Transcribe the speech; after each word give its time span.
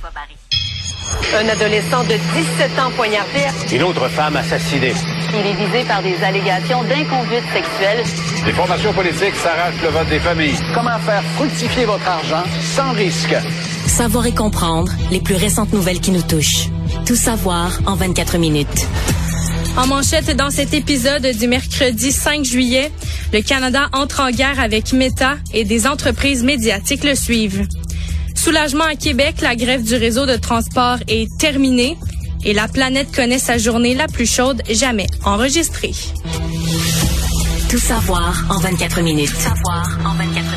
François 0.00 0.10
Barry. 0.14 0.36
Un 1.34 1.48
adolescent 1.48 2.04
de 2.04 2.14
17 2.14 2.78
ans 2.78 2.90
poignardé. 2.96 3.40
Une 3.72 3.82
autre 3.82 4.08
femme 4.08 4.36
assassinée. 4.36 4.94
Il 5.34 5.46
est 5.46 5.66
visé 5.66 5.84
par 5.84 6.02
des 6.02 6.16
allégations 6.22 6.82
d'inconduite 6.84 7.44
sexuelle. 7.52 8.02
Les 8.46 8.52
formations 8.52 8.92
politiques 8.92 9.34
s'arrachent 9.34 9.82
le 9.82 9.88
vote 9.88 10.08
des 10.08 10.20
familles. 10.20 10.56
Comment 10.74 10.98
faire 11.00 11.22
fructifier 11.36 11.84
votre 11.84 12.06
argent 12.06 12.44
sans 12.74 12.92
risque? 12.92 13.34
Savoir 13.86 14.26
et 14.26 14.34
comprendre 14.34 14.92
les 15.10 15.20
plus 15.20 15.34
récentes 15.34 15.72
nouvelles 15.72 16.00
qui 16.00 16.12
nous 16.12 16.22
touchent. 16.22 16.68
Tout 17.06 17.16
savoir 17.16 17.78
en 17.86 17.94
24 17.94 18.38
minutes. 18.38 18.86
En 19.76 19.86
manchette 19.86 20.34
dans 20.36 20.50
cet 20.50 20.72
épisode 20.72 21.26
du 21.38 21.46
mercredi 21.46 22.10
5 22.10 22.44
juillet, 22.44 22.90
le 23.32 23.42
Canada 23.42 23.88
entre 23.92 24.20
en 24.20 24.30
guerre 24.30 24.60
avec 24.60 24.92
Meta 24.92 25.36
et 25.52 25.64
des 25.64 25.86
entreprises 25.86 26.42
médiatiques 26.42 27.04
le 27.04 27.14
suivent. 27.14 27.66
Soulagement 28.42 28.84
à 28.84 28.94
Québec, 28.94 29.42
la 29.42 29.54
grève 29.54 29.82
du 29.82 29.94
réseau 29.96 30.24
de 30.24 30.34
transport 30.34 30.96
est 31.08 31.28
terminée 31.36 31.98
et 32.42 32.54
la 32.54 32.68
planète 32.68 33.14
connaît 33.14 33.38
sa 33.38 33.58
journée 33.58 33.94
la 33.94 34.06
plus 34.06 34.24
chaude 34.24 34.62
jamais 34.70 35.08
enregistrée. 35.26 35.92
Tout 37.68 37.78
savoir 37.78 38.42
en 38.48 38.58
24 38.58 39.02
minutes. 39.02 39.28
Tout 39.28 39.40
savoir 39.40 39.98
en 40.06 40.14
24 40.14 40.24
minutes. 40.24 40.49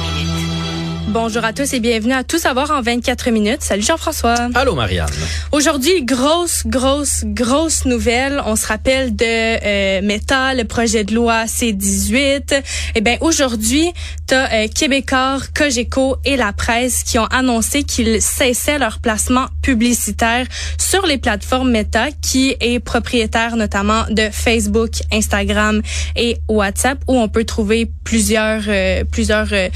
Bonjour 1.14 1.46
à 1.46 1.54
tous 1.54 1.72
et 1.74 1.80
bienvenue 1.80 2.14
à 2.14 2.24
Tout 2.24 2.40
savoir 2.40 2.72
en 2.72 2.82
24 2.82 3.30
minutes. 3.30 3.62
Salut 3.62 3.84
Jean-François. 3.84 4.50
Allô 4.56 4.74
Marianne. 4.74 5.06
Aujourd'hui, 5.52 6.04
grosse, 6.04 6.64
grosse, 6.66 7.22
grosse 7.24 7.86
nouvelle. 7.86 8.42
On 8.48 8.56
se 8.56 8.66
rappelle 8.66 9.16
de 9.16 9.24
euh, 9.24 10.02
Meta, 10.02 10.56
le 10.56 10.64
projet 10.64 11.04
de 11.04 11.14
loi 11.14 11.46
C-18. 11.46 12.64
Eh 12.96 13.02
bien, 13.02 13.18
aujourd'hui, 13.22 13.94
tu 14.28 14.34
as 14.34 14.64
euh, 14.64 14.68
Québécois, 14.68 15.38
Cogeco 15.54 16.18
et 16.26 16.36
la 16.36 16.52
presse 16.52 17.04
qui 17.04 17.20
ont 17.20 17.28
annoncé 17.28 17.84
qu'ils 17.84 18.20
cessaient 18.20 18.80
leur 18.80 18.98
placement 18.98 19.46
publicitaire 19.62 20.48
sur 20.80 21.06
les 21.06 21.20
plateformes 21.20 21.70
Meta, 21.70 22.08
qui 22.24 22.56
est 22.60 22.80
propriétaire 22.80 23.56
notamment 23.56 24.06
de 24.10 24.30
Facebook, 24.32 24.94
Instagram 25.12 25.84
et 26.16 26.38
WhatsApp, 26.50 26.98
où 27.08 27.20
on 27.20 27.30
peut 27.30 27.44
trouver 27.44 27.88
plusieurs, 28.04 28.64
euh, 28.68 29.04
plusieurs 29.04 29.50
euh, 29.52 29.70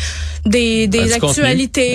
des, 0.45 0.87
des 0.87 1.13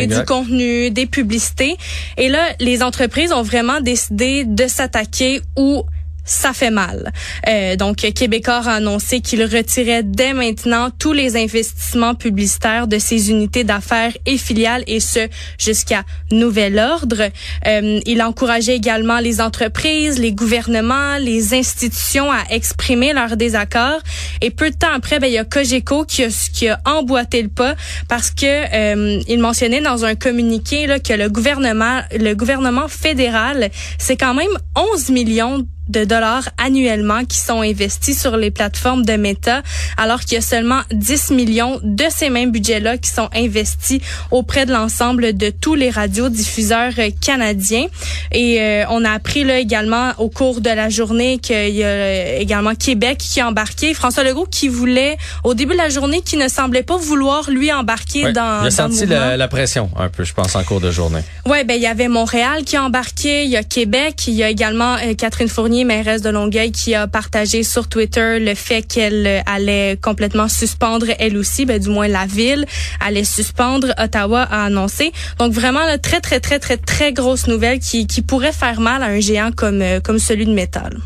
Du 0.07 0.25
contenu. 0.25 0.91
des 0.91 1.07
publicités. 1.07 1.77
Et 2.17 2.29
là, 2.29 2.41
les 2.61 2.83
entreprises 2.83 3.33
ont 3.33 3.43
vraiment 3.43 3.81
décidé 3.81 4.45
de 4.45 4.67
s'attaquer 4.67 5.41
où 5.57 5.85
ça 6.25 6.53
fait 6.53 6.71
mal. 6.71 7.13
Euh, 7.49 7.77
donc, 7.77 7.97
Québécois 7.97 8.63
a 8.67 8.75
annoncé 8.75 9.21
qu'il 9.21 9.43
retirait 9.43 10.03
dès 10.03 10.33
maintenant 10.33 10.91
tous 10.91 11.13
les 11.13 11.37
investissements 11.37 12.15
publicitaires 12.15 12.87
de 12.87 12.99
ses 12.99 13.31
unités 13.31 13.65
d'affaires 13.65 14.13
et 14.27 14.39
filiales, 14.39 14.85
et 14.87 15.01
ce, 15.01 15.29
jusqu'à 15.59 16.05
nouvel 16.31 16.79
ordre. 16.79 17.31
Euh, 17.67 18.01
il 18.07 18.23
encourageait 18.23 18.77
également 18.77 19.19
les 19.19 19.41
entreprises, 19.41 20.19
les 20.19 20.33
gouvernements, 20.33 21.19
les 21.19 21.55
institutions 21.55 22.31
à 22.31 22.43
exprimer 22.51 23.13
leur 23.13 23.37
désaccord. 23.37 24.01
Et 24.41 24.51
peu 24.51 24.71
de 24.71 24.77
temps 24.77 24.93
après, 24.95 25.19
ben, 25.19 25.27
il 25.27 25.35
y 25.35 25.39
a 25.39 25.45
Cogeco 25.45 26.05
qui 26.05 26.25
a, 26.25 26.29
qui 26.53 26.69
a 26.69 26.81
emboîté 26.85 27.43
le 27.43 27.49
pas 27.49 27.75
parce 28.09 28.31
que 28.31 28.47
euh, 28.47 29.21
il 29.29 29.41
mentionnait 29.41 29.81
dans 29.81 30.05
un 30.05 30.15
communiqué 30.15 30.87
là, 30.87 30.99
que 30.99 31.13
le 31.13 31.29
gouvernement, 31.29 32.01
le 32.13 32.35
gouvernement 32.35 32.89
fédéral, 32.89 33.71
c'est 33.99 34.17
quand 34.17 34.35
même 34.35 34.51
11 34.77 35.11
millions 35.11 35.67
de 35.89 36.05
dollars 36.05 36.49
annuellement 36.59 37.25
qui 37.25 37.39
sont 37.39 37.61
investis 37.61 38.21
sur 38.21 38.37
les 38.37 38.51
plateformes 38.51 39.05
de 39.05 39.15
Meta, 39.15 39.63
alors 39.97 40.21
qu'il 40.21 40.35
y 40.35 40.37
a 40.39 40.41
seulement 40.41 40.81
10 40.93 41.31
millions 41.31 41.81
de 41.83 42.05
ces 42.11 42.31
mêmes 42.31 42.53
budgets-là 42.53 42.99
qui 42.99 43.11
sont 43.11 43.29
investis 43.35 44.01
auprès 44.31 44.67
de 44.67 44.73
l'ensemble 44.73 45.37
de 45.37 45.51
tous 45.51 45.75
les 45.75 45.91
radiodiffuseurs 45.91 46.93
euh, 46.99 47.11
canadiens. 47.21 47.87
Et 48.31 48.61
euh, 48.61 48.85
on 48.91 49.05
a 49.05 49.11
appris 49.11 49.45
là 49.45 49.59
également 49.59 50.13
au 50.19 50.29
cours 50.29 50.61
de 50.61 50.71
la 50.71 50.89
journée 50.89 51.39
qu'il 51.39 51.75
y 51.75 51.85
a 51.85 51.87
euh, 51.87 52.39
également 52.39 52.75
Québec 52.75 53.19
qui 53.19 53.41
a 53.41 53.49
embarqué. 53.49 53.95
François 53.95 54.25
Legault 54.25 54.47
qui 54.51 54.69
voulait, 54.69 55.17
au 55.45 55.55
début 55.55 55.73
de 55.73 55.79
la 55.79 55.89
journée, 55.89 56.23
qui 56.23 56.37
ne 56.37 56.49
semblait 56.49 56.83
pas 56.83 56.97
vouloir 56.97 57.51
lui 57.51 57.73
embarquer 57.73 58.33
dans, 58.33 58.63
il 58.63 58.67
a 58.67 58.71
dans 58.71 58.71
senti 58.71 59.07
la 59.07 59.49
pression 59.49 59.91
un 59.97 60.09
peu, 60.09 60.25
je 60.25 60.35
pense, 60.35 60.57
en 60.57 60.63
cours 60.65 60.81
de 60.81 60.91
journée. 60.91 61.23
Ouais, 61.47 61.65
ben 61.65 61.75
il 61.75 61.83
y 61.83 61.87
avait 61.87 62.09
Montréal 62.09 62.65
qui 62.65 62.77
a 62.77 62.85
embarqué, 62.85 63.45
il 63.45 63.51
y 63.51 63.57
a 63.57 63.63
Québec, 63.63 64.27
il 64.27 64.35
y 64.35 64.43
a 64.43 64.49
également 64.49 64.95
euh, 64.97 65.15
Catherine 65.15 65.49
Fournier, 65.49 65.72
mairesse 65.85 66.23
de 66.23 66.31
Longueuil, 66.31 66.73
qui 66.73 66.95
a 66.95 67.07
partagé 67.07 67.63
sur 67.63 67.89
Twitter 67.89 68.39
le 68.39 68.55
fait 68.55 68.83
qu'elle 68.83 69.27
euh, 69.27 69.41
allait 69.47 69.99
complètement 70.01 70.49
suspendre 70.49 71.07
elle 71.19 71.37
aussi, 71.37 71.65
ben 71.65 71.81
du 71.81 71.89
moins 71.89 72.09
la 72.09 72.27
ville 72.27 72.67
allait 73.01 73.25
suspendre. 73.25 73.89
Ottawa 73.99 74.43
a 74.43 74.65
annoncé. 74.65 75.13
Donc 75.39 75.53
vraiment 75.53 75.85
là, 75.85 75.99
très 75.99 76.21
très 76.21 76.41
très 76.41 76.59
très 76.59 76.77
très 76.77 77.13
grosse 77.13 77.47
nouvelle 77.47 77.81
qui 77.81 78.07
qui 78.07 78.23
pourrait 78.23 78.53
faire 78.53 78.81
mal 78.81 79.03
à 79.03 79.07
un 79.07 79.21
géant 79.21 79.51
comme 79.53 79.83
euh, 79.83 80.01
comme 80.01 80.19
celui 80.19 80.47
de 80.47 80.53
métal. 80.53 80.99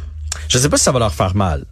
Je 0.48 0.58
sais 0.58 0.68
pas 0.68 0.76
si 0.76 0.84
ça 0.84 0.92
va 0.92 0.98
leur 0.98 1.14
faire 1.14 1.34
mal, 1.34 1.64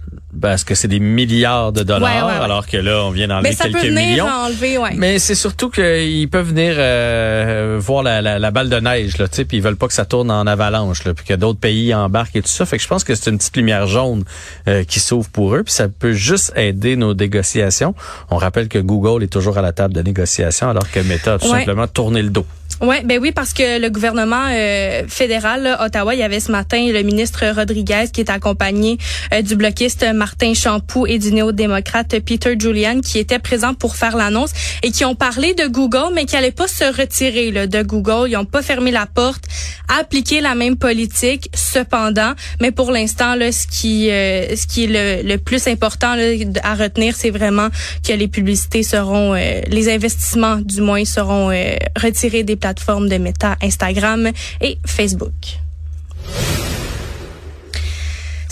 parce 0.45 0.63
que 0.63 0.75
c'est 0.75 0.89
des 0.89 1.01
milliards 1.01 1.73
de 1.73 1.83
dollars, 1.83 2.03
Ouais, 2.27 2.33
ouais, 2.33 2.39
ouais. 2.39 2.45
alors 2.45 2.67
que 2.67 2.77
là, 2.77 3.03
on 3.07 3.11
vient 3.11 3.29
d'enlever 3.29 3.49
Mais 3.49 3.55
ça 3.55 3.65
quelques 3.65 3.81
peut 3.81 3.87
venir 3.89 4.09
millions. 4.09 4.27
enlever. 4.27 4.77
Mais 4.99 5.19
c'est 5.19 5.35
surtout 5.35 5.71
qu'ils 5.71 6.29
peuvent 6.29 6.49
venir 6.49 6.75
euh, 6.77 7.79
voir 7.81 8.03
la, 8.03 8.21
la, 8.21 8.39
la 8.39 8.51
balle 8.51 8.69
de 8.69 8.79
neige, 8.79 9.17
là, 9.17 9.27
tu 9.27 9.37
sais, 9.37 9.45
puis 9.47 9.57
ils 9.57 9.63
veulent 9.63 9.77
pas 9.79 9.87
que 9.87 9.95
ça 9.95 10.05
tourne 10.05 10.31
en 10.31 10.47
avalanche, 10.47 11.05
là, 11.05 11.15
puis 11.15 11.25
que 11.25 11.33
d'autres 11.33 11.59
pays 11.59 11.95
embarquent 11.95 12.37
et 12.37 12.43
tout 12.43 12.49
ça. 12.49 12.67
Fait 12.67 12.77
que 12.77 12.83
je 12.83 12.89
pense 12.89 13.05
que 13.05 13.15
c'est 13.15 13.31
une 13.31 13.39
petite 13.39 13.57
lumière 13.57 13.87
jaune 13.87 14.25
euh, 14.69 14.85
qui 14.85 15.01
s'ouvre 15.01 15.31
pour 15.31 15.55
eux, 15.55 15.63
puis 15.63 15.73
ça 15.73 15.89
peut 15.89 16.13
juste 16.13 16.53
aider 16.57 16.97
nos 16.97 17.15
négociations. 17.15 17.95
On 18.31 18.37
rappelle 18.37 18.69
que 18.69 18.79
Google 18.79 19.25
est 19.25 19.29
toujours 19.33 19.57
à 19.57 19.63
la 19.63 19.73
table 19.73 19.95
de 19.95 20.03
négociation, 20.03 20.69
alors 20.69 20.91
que 20.91 21.01
Meta 21.01 21.35
a 21.35 21.39
tout 21.39 21.49
simplement 21.49 21.87
tourné 21.87 22.21
le 22.21 22.29
dos. 22.29 22.45
Ouais, 22.81 23.03
ben 23.05 23.21
oui, 23.23 23.31
parce 23.31 23.53
que 23.53 23.81
le 23.81 23.89
gouvernement 23.89 24.47
euh, 24.51 25.05
fédéral, 25.07 25.63
là, 25.63 25.85
Ottawa, 25.85 26.13
il 26.15 26.19
y 26.19 26.25
avait 26.25 26.41
ce 26.41 26.51
matin 26.51 26.85
le 26.93 27.03
ministre 27.03 27.45
Rodriguez 27.55 28.07
qui 28.13 28.21
est 28.21 28.31
accompagné 28.31 28.99
euh, 29.33 29.43
du 29.43 29.55
bloquiste 29.55 30.05
Martin 30.13 30.34
Champoux 30.55 31.07
et 31.07 31.19
du 31.19 31.33
néo-démocrate 31.33 32.19
Peter 32.21 32.55
Julian 32.59 33.01
qui 33.01 33.19
étaient 33.19 33.39
présents 33.39 33.75
pour 33.75 33.97
faire 33.97 34.17
l'annonce 34.17 34.51
et 34.83 34.91
qui 34.91 35.05
ont 35.05 35.15
parlé 35.15 35.55
de 35.55 35.67
Google, 35.67 36.13
mais 36.15 36.25
qui 36.27 36.35
n'allaient 36.35 36.51
pas 36.51 36.69
se 36.69 36.85
retirer 36.85 37.51
là, 37.51 37.67
de 37.67 37.83
Google. 37.83 38.29
Ils 38.29 38.37
ont 38.37 38.45
pas 38.45 38.63
fermé 38.63 38.91
la 38.91 39.07
porte 39.07 39.45
à 39.89 40.01
appliquer 40.01 40.41
la 40.41 40.55
même 40.55 40.77
politique, 40.77 41.49
cependant. 41.55 42.33
Mais 42.61 42.71
pour 42.71 42.91
l'instant, 42.91 43.35
là, 43.35 43.53
ce 43.53 43.67
qui, 43.67 44.11
euh, 44.11 44.55
ce 44.57 44.67
qui 44.67 44.85
est 44.85 45.23
le, 45.23 45.29
le 45.29 45.39
plus 45.39 45.67
important 45.69 46.15
là, 46.15 46.25
à 46.63 46.75
retenir, 46.75 47.15
c'est 47.17 47.31
vraiment 47.31 47.69
que 48.07 48.13
les 48.13 48.29
publicités 48.29 48.83
seront, 48.83 49.35
euh, 49.35 49.61
les 49.69 49.93
investissements 49.93 50.57
du 50.57 50.81
moins 50.81 51.05
seront 51.05 51.51
euh, 51.51 51.77
retirés 51.97 52.43
des 52.43 52.57
plateformes 52.57 53.09
de 53.09 53.17
Meta, 53.17 53.57
Instagram 53.63 54.31
et 54.61 54.79
Facebook. 54.87 55.33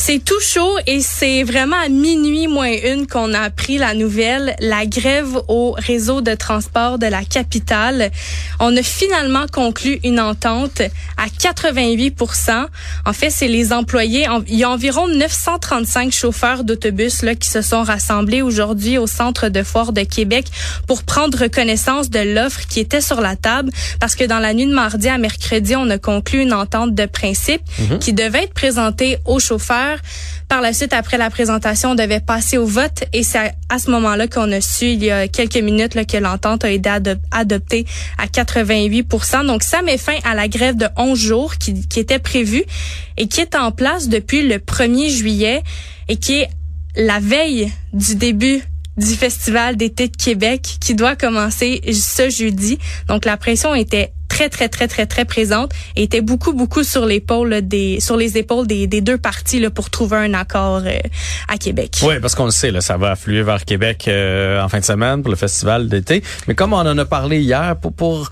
C'est 0.04 0.18
tout 0.18 0.40
chaud 0.40 0.78
et 0.88 1.00
c'est 1.00 1.44
vraiment 1.44 1.76
à 1.76 1.88
minuit 1.88 2.48
moins 2.48 2.72
une 2.72 3.06
qu'on 3.06 3.32
a 3.34 3.38
appris 3.38 3.78
la 3.78 3.94
nouvelle, 3.94 4.56
la 4.58 4.84
grève 4.84 5.38
au 5.46 5.76
réseau 5.78 6.20
de 6.20 6.34
transport 6.34 6.98
de 6.98 7.06
la 7.06 7.22
capitale. 7.22 8.10
On 8.58 8.76
a 8.76 8.82
finalement 8.82 9.46
conclu 9.52 10.00
une 10.02 10.18
entente 10.18 10.82
à 11.16 11.26
88% 11.28 12.66
En 13.06 13.12
fait, 13.12 13.30
c'est 13.30 13.46
les 13.46 13.72
employés. 13.72 14.26
Il 14.48 14.56
y 14.56 14.64
a 14.64 14.70
environ 14.70 15.06
935 15.06 16.12
chauffeurs 16.12 16.64
d'autobus 16.64 17.22
là 17.22 17.36
qui 17.36 17.48
se 17.48 17.62
sont 17.62 17.84
rassemblés 17.84 18.42
aujourd'hui 18.42 18.98
au 18.98 19.06
centre 19.06 19.50
de 19.50 19.62
foire 19.62 19.92
de 19.92 20.02
Québec 20.02 20.46
pour 20.88 21.04
prendre 21.04 21.46
connaissance 21.46 22.10
de 22.10 22.18
l'offre 22.18 22.66
qui 22.66 22.80
était 22.80 23.00
sur 23.00 23.20
la 23.20 23.36
table 23.36 23.70
parce 24.00 24.16
que 24.16 24.24
dans 24.24 24.40
la 24.40 24.52
nuit 24.52 24.66
de 24.66 24.74
mardi 24.74 25.08
à 25.08 25.18
mercredi, 25.18 25.76
on 25.76 25.88
a 25.90 25.98
conclu 25.98 26.42
une 26.42 26.54
entente 26.54 26.92
de 26.92 27.06
principe 27.06 27.62
qui 28.00 28.12
devait 28.12 28.42
être 28.42 28.54
présentée 28.54 29.18
aux 29.26 29.38
chauffeurs. 29.38 29.91
Par 30.48 30.60
la 30.60 30.72
suite, 30.72 30.92
après 30.92 31.18
la 31.18 31.30
présentation, 31.30 31.90
on 31.90 31.94
devait 31.94 32.20
passer 32.20 32.58
au 32.58 32.66
vote 32.66 33.04
et 33.12 33.22
c'est 33.22 33.52
à, 33.68 33.78
ce 33.78 33.90
moment-là 33.90 34.28
qu'on 34.28 34.50
a 34.52 34.60
su, 34.60 34.86
il 34.86 35.02
y 35.04 35.10
a 35.10 35.28
quelques 35.28 35.56
minutes, 35.56 35.94
que 36.06 36.16
l'entente 36.18 36.64
a 36.64 36.70
été 36.70 36.88
ado- 36.88 37.20
adoptée 37.30 37.86
à 38.18 38.26
88% 38.26 39.46
Donc, 39.46 39.62
ça 39.62 39.82
met 39.82 39.98
fin 39.98 40.16
à 40.24 40.34
la 40.34 40.48
grève 40.48 40.76
de 40.76 40.86
11 40.96 41.18
jours 41.18 41.56
qui, 41.56 41.86
qui 41.88 42.00
était 42.00 42.18
prévue 42.18 42.64
et 43.16 43.28
qui 43.28 43.40
est 43.40 43.54
en 43.54 43.72
place 43.72 44.08
depuis 44.08 44.46
le 44.46 44.56
1er 44.58 45.10
juillet 45.10 45.62
et 46.08 46.16
qui 46.16 46.40
est 46.40 46.48
la 46.96 47.20
veille 47.20 47.72
du 47.92 48.16
début 48.16 48.62
du 48.98 49.14
Festival 49.14 49.76
d'été 49.76 50.08
de 50.08 50.16
Québec 50.16 50.76
qui 50.80 50.94
doit 50.94 51.16
commencer 51.16 51.80
ce 51.92 52.28
jeudi. 52.28 52.78
Donc, 53.08 53.24
la 53.24 53.38
pression 53.38 53.74
était 53.74 54.12
très, 54.32 54.48
très, 54.48 54.70
très, 54.70 54.88
très, 54.88 55.06
très 55.06 55.26
présente 55.26 55.72
et 55.94 56.04
était 56.04 56.22
beaucoup, 56.22 56.54
beaucoup 56.54 56.84
sur 56.84 57.04
l'épaule 57.04 57.60
des, 57.60 58.00
sur 58.00 58.16
les 58.16 58.38
épaules 58.38 58.66
des, 58.66 58.86
des 58.86 59.02
deux 59.02 59.18
parties 59.18 59.60
là, 59.60 59.68
pour 59.68 59.90
trouver 59.90 60.16
un 60.16 60.32
accord 60.32 60.82
euh, 60.86 60.98
à 61.48 61.58
Québec. 61.58 61.98
Oui, 62.02 62.14
parce 62.18 62.34
qu'on 62.34 62.46
le 62.46 62.50
sait, 62.50 62.70
là, 62.70 62.80
ça 62.80 62.96
va 62.96 63.10
affluer 63.10 63.42
vers 63.42 63.66
Québec 63.66 64.06
euh, 64.08 64.62
en 64.62 64.70
fin 64.70 64.80
de 64.80 64.84
semaine 64.86 65.20
pour 65.20 65.30
le 65.30 65.36
festival 65.36 65.88
d'été. 65.90 66.22
Mais 66.48 66.54
comme 66.54 66.72
on 66.72 66.78
en 66.78 66.96
a 66.96 67.04
parlé 67.04 67.40
hier, 67.40 67.76
pour, 67.76 67.92
pour 67.92 68.30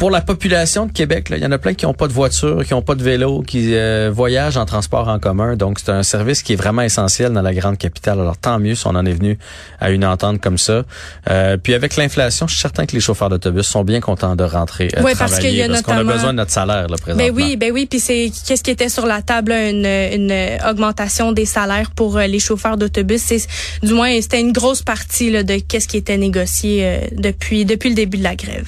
pour 0.00 0.10
la 0.10 0.22
population 0.22 0.86
de 0.86 0.92
Québec, 0.92 1.28
il 1.30 1.42
y 1.42 1.46
en 1.46 1.52
a 1.52 1.58
plein 1.58 1.74
qui 1.74 1.84
n'ont 1.84 1.92
pas 1.92 2.08
de 2.08 2.14
voiture, 2.14 2.64
qui 2.64 2.72
n'ont 2.72 2.80
pas 2.80 2.94
de 2.94 3.02
vélo, 3.02 3.42
qui 3.42 3.74
euh, 3.74 4.10
voyagent 4.10 4.56
en 4.56 4.64
transport 4.64 5.08
en 5.08 5.18
commun. 5.18 5.56
Donc, 5.56 5.78
c'est 5.78 5.90
un 5.90 6.02
service 6.02 6.42
qui 6.42 6.54
est 6.54 6.56
vraiment 6.56 6.80
essentiel 6.80 7.34
dans 7.34 7.42
la 7.42 7.52
grande 7.52 7.76
capitale. 7.76 8.18
Alors, 8.18 8.38
tant 8.38 8.58
mieux 8.58 8.74
si 8.74 8.86
on 8.86 8.94
en 8.96 9.04
est 9.04 9.12
venu 9.12 9.38
à 9.78 9.90
une 9.90 10.06
entente 10.06 10.40
comme 10.40 10.56
ça. 10.56 10.84
Euh, 11.28 11.58
puis, 11.58 11.74
avec 11.74 11.96
l'inflation, 11.96 12.46
je 12.46 12.54
suis 12.54 12.62
certain 12.62 12.86
que 12.86 12.92
les 12.92 13.00
chauffeurs 13.00 13.28
d'autobus 13.28 13.66
sont 13.66 13.84
bien 13.84 14.00
contents 14.00 14.36
de 14.36 14.42
rentrer 14.44 14.88
euh, 14.96 15.02
Oui, 15.04 15.12
travailler. 15.12 15.18
parce 15.18 15.38
qu'il 15.38 15.54
y 15.54 15.62
a 15.62 15.68
parce 15.68 15.82
qu'on 15.82 15.92
a 15.92 16.04
besoin 16.04 16.32
de 16.32 16.38
notre 16.38 16.50
salaire, 16.50 16.88
là, 16.88 16.96
présentement. 16.96 17.26
Ben 17.26 17.34
oui, 17.36 17.56
ben 17.58 17.70
oui, 17.70 17.84
puis 17.84 18.00
c'est 18.00 18.32
qu'est-ce 18.46 18.62
qui 18.62 18.70
était 18.70 18.88
sur 18.88 19.04
la 19.04 19.20
table, 19.20 19.50
là, 19.50 19.68
une, 19.68 19.84
une 19.84 20.58
augmentation 20.66 21.32
des 21.32 21.44
salaires 21.44 21.90
pour 21.90 22.16
euh, 22.16 22.26
les 22.26 22.38
chauffeurs 22.38 22.78
d'autobus? 22.78 23.20
C'est 23.20 23.46
du 23.82 23.92
moins 23.92 24.18
c'était 24.22 24.40
une 24.40 24.52
grosse 24.52 24.80
partie 24.80 25.30
là, 25.30 25.42
de 25.42 25.56
qu'est-ce 25.56 25.88
qui 25.88 25.98
était 25.98 26.16
négocié 26.16 26.86
euh, 26.86 27.00
depuis 27.12 27.66
depuis 27.66 27.90
le 27.90 27.94
début 27.94 28.16
de 28.16 28.24
la 28.24 28.34
grève. 28.34 28.66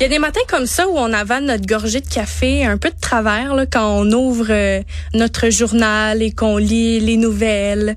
Il 0.00 0.02
y 0.02 0.04
a 0.06 0.08
des 0.08 0.18
matins 0.18 0.40
comme 0.48 0.64
ça 0.64 0.88
où 0.88 0.92
on 0.96 1.12
avale 1.12 1.44
notre 1.44 1.66
gorgée 1.66 2.00
de 2.00 2.08
café 2.08 2.64
un 2.64 2.78
peu 2.78 2.88
de 2.88 2.98
travers 2.98 3.54
là, 3.54 3.66
quand 3.66 3.98
on 3.98 4.10
ouvre 4.12 4.46
euh, 4.48 4.80
notre 5.12 5.50
journal 5.50 6.22
et 6.22 6.32
qu'on 6.32 6.56
lit 6.56 7.00
les 7.00 7.18
nouvelles 7.18 7.96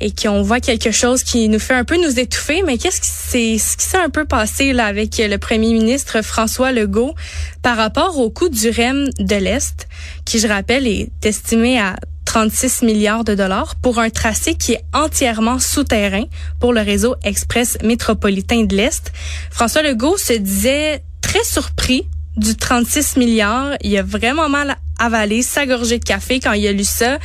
et 0.00 0.12
qu'on 0.12 0.42
voit 0.42 0.60
quelque 0.60 0.90
chose 0.90 1.22
qui 1.22 1.48
nous 1.48 1.60
fait 1.60 1.72
un 1.72 1.84
peu 1.84 1.96
nous 1.96 2.20
étouffer. 2.20 2.62
Mais 2.66 2.76
qu'est-ce 2.76 3.00
qui 3.00 3.08
s'est 3.08 3.56
ce 3.58 3.78
qui 3.78 3.86
s'est 3.86 3.96
un 3.96 4.10
peu 4.10 4.26
passé 4.26 4.74
là 4.74 4.84
avec 4.84 5.16
le 5.16 5.38
premier 5.38 5.72
ministre 5.72 6.20
François 6.20 6.70
Legault 6.70 7.14
par 7.62 7.78
rapport 7.78 8.18
au 8.18 8.28
coût 8.28 8.50
du 8.50 8.68
REM 8.68 9.08
de 9.18 9.36
l'Est, 9.36 9.88
qui 10.26 10.38
je 10.38 10.46
rappelle 10.46 10.86
est 10.86 11.08
estimé 11.24 11.80
à 11.80 11.96
36 12.34 12.82
milliards 12.82 13.22
de 13.22 13.36
dollars 13.36 13.76
pour 13.76 14.00
un 14.00 14.10
tracé 14.10 14.56
qui 14.56 14.72
est 14.72 14.84
entièrement 14.92 15.60
souterrain 15.60 16.24
pour 16.58 16.72
le 16.72 16.80
réseau 16.80 17.14
express 17.22 17.78
métropolitain 17.84 18.64
de 18.64 18.74
l'Est. 18.74 19.12
François 19.52 19.82
Legault 19.82 20.16
se 20.16 20.32
disait 20.32 21.04
très 21.20 21.44
surpris 21.44 22.08
du 22.36 22.56
36 22.56 23.18
milliards. 23.18 23.76
Il 23.82 23.96
a 23.96 24.02
vraiment 24.02 24.48
mal 24.48 24.76
avalé 24.98 25.42
sa 25.42 25.66
gorgée 25.66 25.98
de 25.98 26.04
café 26.04 26.40
quand 26.40 26.52
il 26.52 26.66
a 26.66 26.72
lu 26.72 26.84
ça. 26.84 27.18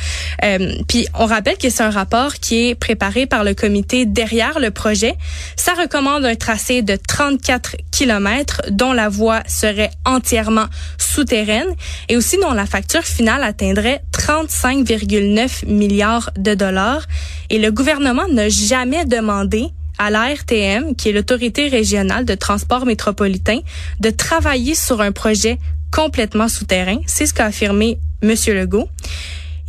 Euh, 0.44 0.74
Puis 0.88 1.06
on 1.14 1.26
rappelle 1.26 1.56
que 1.58 1.70
c'est 1.70 1.82
un 1.82 1.90
rapport 1.90 2.34
qui 2.34 2.68
est 2.68 2.74
préparé 2.74 3.26
par 3.26 3.44
le 3.44 3.54
comité 3.54 4.06
derrière 4.06 4.58
le 4.58 4.70
projet. 4.70 5.14
Ça 5.56 5.74
recommande 5.74 6.24
un 6.24 6.34
tracé 6.34 6.82
de 6.82 6.96
34 6.96 7.76
kilomètres 7.90 8.62
dont 8.70 8.92
la 8.92 9.08
voie 9.08 9.42
serait 9.46 9.90
entièrement 10.04 10.66
souterraine 10.98 11.74
et 12.08 12.16
aussi 12.16 12.36
dont 12.38 12.52
la 12.52 12.66
facture 12.66 13.02
finale 13.02 13.42
atteindrait 13.42 14.02
35,9 14.12 15.66
milliards 15.66 16.30
de 16.36 16.54
dollars. 16.54 17.02
Et 17.50 17.58
le 17.58 17.70
gouvernement 17.72 18.28
n'a 18.28 18.48
jamais 18.48 19.04
demandé 19.04 19.70
à 19.98 20.10
l'ARTM, 20.10 20.94
qui 20.96 21.08
est 21.08 21.12
l'autorité 21.12 21.68
régionale 21.68 22.24
de 22.24 22.34
transport 22.34 22.86
métropolitain, 22.86 23.60
de 24.00 24.10
travailler 24.10 24.74
sur 24.74 25.00
un 25.00 25.12
projet 25.12 25.58
complètement 25.92 26.48
souterrain. 26.48 26.98
C'est 27.06 27.26
ce 27.26 27.34
qu'a 27.34 27.46
affirmé 27.46 27.98
M. 28.22 28.34
Legault. 28.48 28.88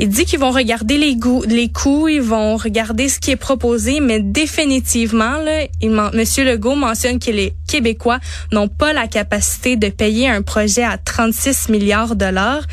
Il 0.04 0.10
dit 0.10 0.26
qu'ils 0.26 0.40
vont 0.40 0.50
regarder 0.50 0.98
les, 0.98 1.16
goûts, 1.16 1.44
les 1.48 1.70
coûts, 1.72 2.08
ils 2.08 2.24
vont 2.24 2.58
regarder 2.58 3.08
ce 3.08 3.20
qui 3.20 3.30
est 3.30 3.36
proposé, 3.36 4.00
mais 4.00 4.20
définitivement, 4.20 5.38
là, 5.38 5.68
il, 5.80 5.92
men- 5.92 6.10
M. 6.14 6.24
Legault 6.46 6.76
mentionne 6.76 7.20
que 7.20 7.30
les 7.30 7.54
Québécois 7.68 8.20
n'ont 8.52 8.68
pas 8.68 8.94
la 8.94 9.08
capacité 9.08 9.76
de 9.76 9.90
payer 9.90 10.28
un 10.28 10.42
projet 10.42 10.84
à 10.84 10.98
36 10.98 11.70
milliards 11.70 12.16
de 12.16 12.26
dollars. 12.26 12.64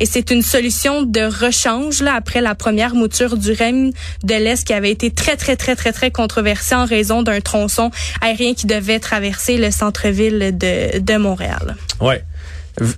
Et 0.00 0.06
c'est 0.06 0.30
une 0.30 0.40
solution 0.42 1.02
de 1.02 1.20
rechange 1.20 2.00
là, 2.02 2.14
après 2.14 2.40
la 2.40 2.54
première 2.54 2.94
mouture 2.94 3.36
du 3.36 3.52
REM 3.52 3.90
de 4.24 4.34
l'Est 4.34 4.66
qui 4.66 4.72
avait 4.72 4.90
été 4.90 5.10
très, 5.10 5.36
très, 5.36 5.56
très, 5.56 5.76
très, 5.76 5.92
très 5.92 6.10
controversée 6.10 6.74
en 6.74 6.86
raison 6.86 7.22
d'un 7.22 7.40
tronçon 7.40 7.90
aérien 8.20 8.54
qui 8.54 8.66
devait 8.66 8.98
traverser 8.98 9.58
le 9.58 9.70
centre-ville 9.70 10.56
de, 10.56 10.98
de 11.00 11.16
Montréal. 11.18 11.76
Ouais. 12.00 12.22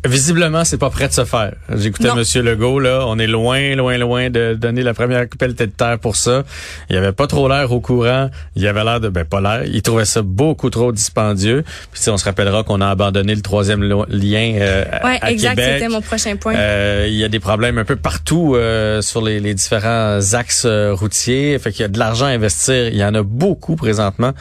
Visiblement, 0.06 0.64
c'est 0.64 0.78
pas 0.78 0.90
prêt 0.90 1.08
de 1.08 1.12
se 1.12 1.24
faire. 1.24 1.52
J'écoutais. 1.76 2.12
Monsieur 2.14 2.42
Legault, 2.42 2.80
là. 2.80 3.04
On 3.06 3.18
est 3.18 3.26
loin, 3.26 3.74
loin, 3.76 3.96
loin 3.98 4.30
de 4.30 4.54
donner 4.54 4.82
la 4.82 4.94
première 4.94 5.26
pelletée 5.38 5.66
de 5.66 5.72
terre 5.72 5.98
pour 5.98 6.16
ça. 6.16 6.42
Il 6.88 6.96
avait 6.96 7.12
pas 7.12 7.26
trop 7.26 7.48
l'air 7.48 7.72
au 7.72 7.80
courant. 7.80 8.30
Il 8.56 8.66
avait 8.66 8.84
l'air 8.84 9.00
de, 9.00 9.08
ben, 9.08 9.24
pas 9.24 9.40
l'air. 9.40 9.64
Il 9.66 9.80
trouvait 9.82 10.04
ça 10.04 10.22
beaucoup 10.22 10.70
trop 10.70 10.92
dispendieux. 10.92 11.64
Puis, 11.92 12.02
on 12.10 12.16
se 12.16 12.24
rappellera 12.24 12.62
qu'on 12.62 12.80
a 12.80 12.88
abandonné 12.88 13.34
le 13.34 13.42
troisième 13.42 13.82
lien, 13.82 14.52
euh, 14.60 14.84
à- 14.90 15.04
Ouais, 15.06 15.18
à 15.20 15.30
exact, 15.30 15.50
Québec. 15.56 15.74
c'était 15.78 15.88
mon 15.88 16.00
prochain 16.02 16.36
point. 16.36 16.54
Euh, 16.56 17.06
il 17.08 17.14
y 17.14 17.24
a 17.24 17.28
des 17.28 17.40
problèmes 17.40 17.78
un 17.78 17.84
peu 17.84 17.96
partout 17.96 18.54
euh, 18.56 19.00
sur 19.02 19.22
les, 19.22 19.40
les 19.40 19.54
différents 19.54 20.20
axes 20.34 20.64
euh, 20.66 20.92
routiers. 20.94 21.58
Fait 21.58 21.72
qu'il 21.72 21.82
y 21.82 21.84
a 21.84 21.88
de 21.88 21.98
l'argent 21.98 22.26
à 22.26 22.30
investir. 22.30 22.88
Il 22.88 22.96
y 22.96 23.04
en 23.04 23.14
a 23.14 23.22
beaucoup 23.22 23.76
présentement. 23.76 24.32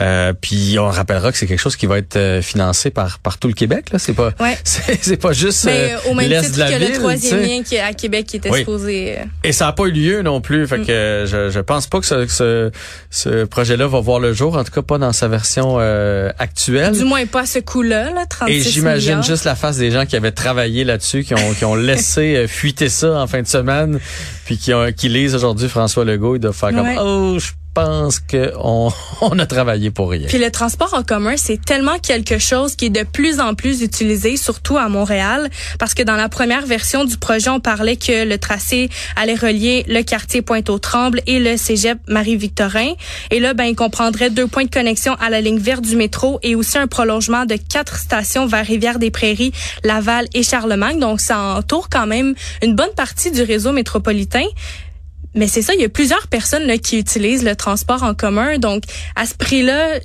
Euh, 0.00 0.32
puis 0.40 0.76
on 0.78 0.88
rappellera 0.88 1.30
que 1.32 1.38
c'est 1.38 1.46
quelque 1.46 1.58
chose 1.60 1.76
qui 1.76 1.86
va 1.86 1.98
être 1.98 2.16
euh, 2.16 2.42
financé 2.42 2.90
par 2.90 3.18
par 3.18 3.38
tout 3.38 3.48
le 3.48 3.54
Québec. 3.54 3.90
Là, 3.92 3.98
c'est 3.98 4.12
pas 4.14 4.30
Ouais. 4.40 4.56
c'est 5.00 5.16
pas 5.16 5.32
juste 5.32 5.64
Mais 5.64 5.94
euh, 5.94 6.10
au 6.10 6.14
même 6.14 6.28
titre 6.42 6.54
de 6.54 6.58
la 6.60 6.70
que 6.72 6.76
ville. 6.78 6.88
le 6.92 6.94
troisième 6.98 7.40
lien 7.42 7.62
qui 7.62 7.78
à 7.78 7.92
Québec 7.92 8.26
qui 8.26 8.36
était 8.36 8.50
Oui. 8.50 8.60
supposé. 8.60 9.18
euh, 9.18 9.24
Et 9.44 9.52
ça 9.52 9.66
n'a 9.66 9.72
pas 9.72 9.84
eu 9.84 9.90
lieu 9.92 10.22
non 10.22 10.40
plus. 10.40 10.66
Fait 10.66 10.78
que 10.80 10.90
euh, 10.90 11.26
je, 11.26 11.50
je 11.50 11.60
pense 11.60 11.86
pas 11.86 12.00
que 12.00 12.06
ce, 12.06 12.26
ce, 12.26 12.70
ce 13.10 13.44
projet-là 13.44 13.86
va 13.86 14.00
voir 14.00 14.20
le 14.20 14.32
jour. 14.32 14.56
En 14.56 14.64
tout 14.64 14.72
cas, 14.72 14.82
pas 14.82 14.98
dans 14.98 15.12
sa 15.12 15.28
version 15.28 15.76
euh, 15.78 16.30
actuelle. 16.38 16.92
Du 16.92 17.04
moins 17.04 17.24
pas 17.26 17.42
à 17.42 17.46
ce 17.46 17.58
coût-là, 17.58 18.10
là, 18.10 18.26
36 18.28 18.52
Et 18.52 18.70
j'imagine 18.70 19.22
juste 19.22 19.44
la 19.44 19.54
face 19.54 19.76
des 19.78 19.90
gens 19.90 20.06
qui 20.06 20.16
avaient 20.16 20.32
travaillé 20.32 20.84
là-dessus, 20.84 21.24
qui 21.24 21.34
ont, 21.34 21.54
qui 21.58 21.64
ont 21.64 21.74
laissé 21.74 22.44
fuiter 22.48 22.88
ça 22.88 23.20
en 23.20 23.26
fin 23.26 23.42
de 23.42 23.46
semaine, 23.48 23.98
puis 24.44 24.56
qui, 24.58 24.72
ont, 24.74 24.90
qui 24.92 25.08
lisent 25.08 25.34
aujourd'hui 25.34 25.68
François 25.68 26.04
Legault, 26.04 26.36
ils 26.36 26.40
doivent 26.40 26.54
faire 26.56 26.68
Ouais. 26.70 26.94
comme 26.96 27.06
oh, 27.34 27.38
je 27.38 27.48
pense 27.78 28.18
que 28.18 28.52
on, 28.58 28.90
on 29.20 29.38
a 29.38 29.46
travaillé 29.46 29.90
pour 29.90 30.10
rien. 30.10 30.26
Puis 30.28 30.38
le 30.38 30.50
transport 30.50 30.94
en 30.94 31.02
commun, 31.02 31.34
c'est 31.36 31.64
tellement 31.64 31.98
quelque 31.98 32.38
chose 32.38 32.74
qui 32.74 32.86
est 32.86 32.90
de 32.90 33.04
plus 33.04 33.40
en 33.40 33.54
plus 33.54 33.82
utilisé, 33.82 34.36
surtout 34.36 34.76
à 34.76 34.88
Montréal, 34.88 35.48
parce 35.78 35.94
que 35.94 36.02
dans 36.02 36.16
la 36.16 36.28
première 36.28 36.66
version 36.66 37.04
du 37.04 37.16
projet, 37.16 37.50
on 37.50 37.60
parlait 37.60 37.96
que 37.96 38.24
le 38.24 38.38
tracé 38.38 38.88
allait 39.16 39.34
relier 39.34 39.84
le 39.88 40.02
quartier 40.02 40.42
Pointe-aux-Trembles 40.42 41.20
et 41.26 41.38
le 41.38 41.56
cégep 41.56 41.98
Marie-Victorin. 42.08 42.92
Et 43.30 43.38
là, 43.38 43.54
ben, 43.54 43.64
il 43.64 43.76
comprendrait 43.76 44.30
deux 44.30 44.46
points 44.46 44.64
de 44.64 44.70
connexion 44.70 45.14
à 45.14 45.30
la 45.30 45.40
ligne 45.40 45.58
verte 45.58 45.82
du 45.82 45.94
métro 45.94 46.40
et 46.42 46.54
aussi 46.54 46.78
un 46.78 46.88
prolongement 46.88 47.44
de 47.44 47.56
quatre 47.56 47.98
stations 47.98 48.46
vers 48.46 48.66
Rivière-des-Prairies, 48.66 49.52
Laval 49.84 50.26
et 50.34 50.42
Charlemagne. 50.42 50.98
Donc, 50.98 51.20
ça 51.20 51.38
entoure 51.38 51.88
quand 51.88 52.06
même 52.06 52.34
une 52.62 52.74
bonne 52.74 52.94
partie 52.96 53.30
du 53.30 53.42
réseau 53.42 53.72
métropolitain. 53.72 54.46
Mais 55.34 55.46
c'est 55.46 55.62
ça, 55.62 55.74
il 55.74 55.80
y 55.80 55.84
a 55.84 55.88
plusieurs 55.88 56.26
personnes 56.28 56.64
là, 56.64 56.78
qui 56.78 56.98
utilisent 56.98 57.44
le 57.44 57.54
transport 57.54 58.02
en 58.02 58.14
commun. 58.14 58.58
Donc, 58.58 58.84
à 59.16 59.26
ce 59.26 59.34
prix-là, 59.34 60.00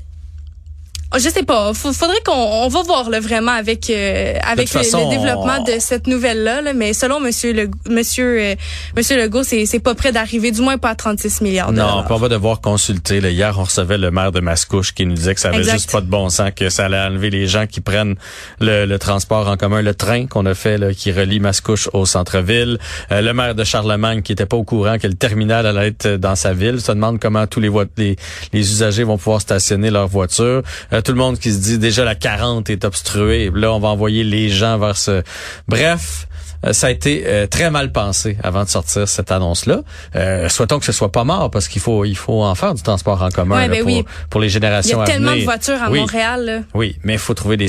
je 1.16 1.30
sais 1.30 1.44
pas. 1.44 1.74
Faudrait 1.74 2.22
qu'on 2.26 2.32
on 2.34 2.68
va 2.68 2.82
voir 2.84 3.10
là, 3.10 3.20
vraiment 3.20 3.52
avec 3.52 3.90
euh, 3.90 4.34
avec 4.44 4.74
le, 4.74 4.80
façon, 4.80 5.10
le 5.10 5.16
développement 5.18 5.58
on- 5.60 5.64
de 5.64 5.80
cette 5.80 6.08
nouvelle-là. 6.08 6.62
là. 6.62 6.74
mais 6.74 6.94
selon 6.94 7.20
Monsieur 7.20 7.54
le 7.54 7.70
Monsieur 7.90 8.40
euh, 8.42 8.56
Monsieur 8.96 9.18
Legault, 9.22 9.44
c'est 9.44 9.66
c'est 9.66 9.80
pas 9.80 9.96
près 9.96 10.12
d'arriver, 10.12 10.52
du 10.52 10.62
moins 10.62 10.78
pas 10.78 10.90
à 10.90 10.96
36 10.96 11.42
milliards. 11.42 11.72
de 11.72 11.78
Non, 11.78 12.04
on 12.10 12.18
va 12.18 12.30
devoir 12.30 12.62
consulter. 12.62 13.22
Là, 13.22 13.30
hier, 13.30 13.56
on 13.60 13.64
recevait 13.64 13.98
le 13.98 14.12
maire 14.12 14.32
de 14.32 14.40
Mascouche 14.40 14.94
qui 14.94 15.06
nous 15.06 15.14
disait 15.16 15.36
que 15.36 15.42
ça 15.42 15.50
avait 15.50 15.60
Exact. 15.60 15.74
juste 15.74 15.92
pas 15.92 16.02
de 16.02 16.08
bon 16.08 16.30
sens, 16.30 16.52
que 16.56 16.70
ça 16.70 16.86
allait 16.86 17.00
enlever 17.00 17.30
les 17.30 17.48
gens 17.48 17.68
qui 17.68 17.82
prennent 17.82 18.16
le, 18.60 18.86
le 18.86 19.00
transport 19.00 19.48
en 19.48 19.58
commun, 19.58 19.82
le 19.82 19.94
train 19.94 20.26
qu'on 20.28 20.46
a 20.46 20.54
fait, 20.54 20.78
là, 20.78 20.94
qui 20.94 21.12
relie 21.12 21.40
Mascouche 21.40 21.90
au 21.94 22.06
centre-ville. 22.06 22.78
Euh, 23.12 23.22
le 23.22 23.34
maire 23.34 23.56
de 23.56 23.64
Charlemagne 23.64 24.22
qui 24.22 24.32
était 24.32 24.46
pas 24.46 24.58
au 24.58 24.64
courant 24.64 24.98
que 24.98 25.08
le 25.08 25.14
terminal 25.16 25.66
allait 25.66 25.88
être 25.90 26.08
dans 26.18 26.36
sa 26.36 26.54
ville, 26.54 26.82
se 26.82 26.92
demande 26.92 27.20
comment 27.20 27.46
tous 27.48 27.60
les, 27.60 27.70
les, 27.98 28.16
les 28.54 28.60
usagers 28.72 29.04
vont 29.04 29.18
pouvoir 29.18 29.42
stationner 29.42 29.90
leur 29.92 30.08
voiture. 30.08 30.62
Euh, 30.92 31.02
tout 31.04 31.12
le 31.12 31.18
monde 31.20 31.38
qui 31.38 31.52
se 31.52 31.60
dit 31.60 31.78
déjà 31.78 32.04
la 32.04 32.16
40 32.16 32.70
est 32.70 32.86
obstruée. 32.86 33.52
Là, 33.54 33.72
on 33.74 33.80
va 33.80 33.90
envoyer 33.90 34.24
les 34.24 34.50
gens 34.50 34.78
vers 34.80 34.98
ce... 34.98 35.22
Bref, 35.68 36.28
euh, 36.66 36.72
ça 36.74 36.88
a 36.88 36.90
été 36.92 37.24
euh, 37.28 37.46
très 37.46 37.70
mal 37.70 37.92
pensé 37.92 38.38
avant 38.42 38.64
de 38.64 38.70
sortir 38.70 39.08
cette 39.08 39.32
annonce-là. 39.32 39.82
Euh, 40.16 40.48
souhaitons 40.50 40.80
que 40.80 40.86
ce 40.86 40.92
soit 40.94 41.12
pas 41.12 41.24
mort 41.26 41.52
parce 41.52 41.68
qu'il 41.68 41.82
faut 41.82 42.06
il 42.06 42.16
faut 42.16 42.42
en 42.44 42.56
faire 42.56 42.74
du 42.74 42.82
transport 42.82 43.22
en 43.22 43.30
commun 43.30 43.56
Ouais, 43.58 43.68
là, 43.68 43.74
ben 43.76 43.84
pour, 43.84 43.92
oui. 43.94 44.06
pour 44.30 44.40
les 44.42 44.48
Il 44.48 44.50
y 44.50 44.54
générations 44.54 45.00
a 45.02 45.04
à 45.04 45.06
tellement 45.08 45.28
de 45.32 45.34
venir. 45.34 45.46
voitures 45.46 45.84
à 45.84 45.92
Oui. 45.92 46.00
Montréal. 46.00 46.46
là. 46.46 46.60
Oui, 46.74 46.98
mais 47.04 47.14
il 47.14 47.20
faut 47.20 47.34
trouver 47.34 47.58
des, 47.58 47.68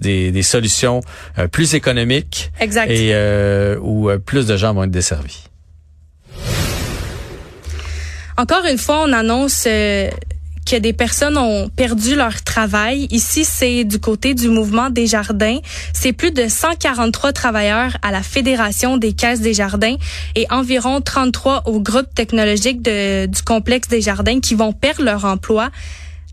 des, 0.00 0.30
des 0.30 0.42
solutions 0.42 1.00
euh, 1.38 1.48
plus 1.48 1.74
économiques 1.74 2.50
Exact. 2.60 2.90
et 2.90 3.10
euh, 3.14 3.76
où 3.80 4.10
plus 4.24 4.46
de 4.46 4.56
gens 4.58 4.74
vont 4.74 4.84
être 4.84 4.90
desservis. 4.90 5.44
Encore 8.36 8.64
une 8.70 8.78
fois, 8.78 9.04
on 9.08 9.12
annonce 9.12 9.64
euh, 9.66 10.10
que 10.68 10.76
des 10.76 10.92
personnes 10.92 11.38
ont 11.38 11.70
perdu 11.70 12.14
leur 12.14 12.42
travail. 12.42 13.08
Ici, 13.10 13.44
c'est 13.44 13.84
du 13.84 13.98
côté 13.98 14.34
du 14.34 14.48
mouvement 14.48 14.90
des 14.90 15.06
jardins. 15.06 15.58
C'est 15.94 16.12
plus 16.12 16.30
de 16.30 16.46
143 16.46 17.32
travailleurs 17.32 17.96
à 18.02 18.10
la 18.10 18.22
Fédération 18.22 18.98
des 18.98 19.14
caisses 19.14 19.40
des 19.40 19.54
jardins 19.54 19.96
et 20.34 20.46
environ 20.50 21.00
33 21.00 21.62
au 21.66 21.80
groupe 21.80 22.14
technologique 22.14 22.82
du 22.82 23.42
complexe 23.46 23.88
des 23.88 24.02
jardins 24.02 24.40
qui 24.40 24.54
vont 24.54 24.72
perdre 24.72 25.04
leur 25.04 25.24
emploi 25.24 25.70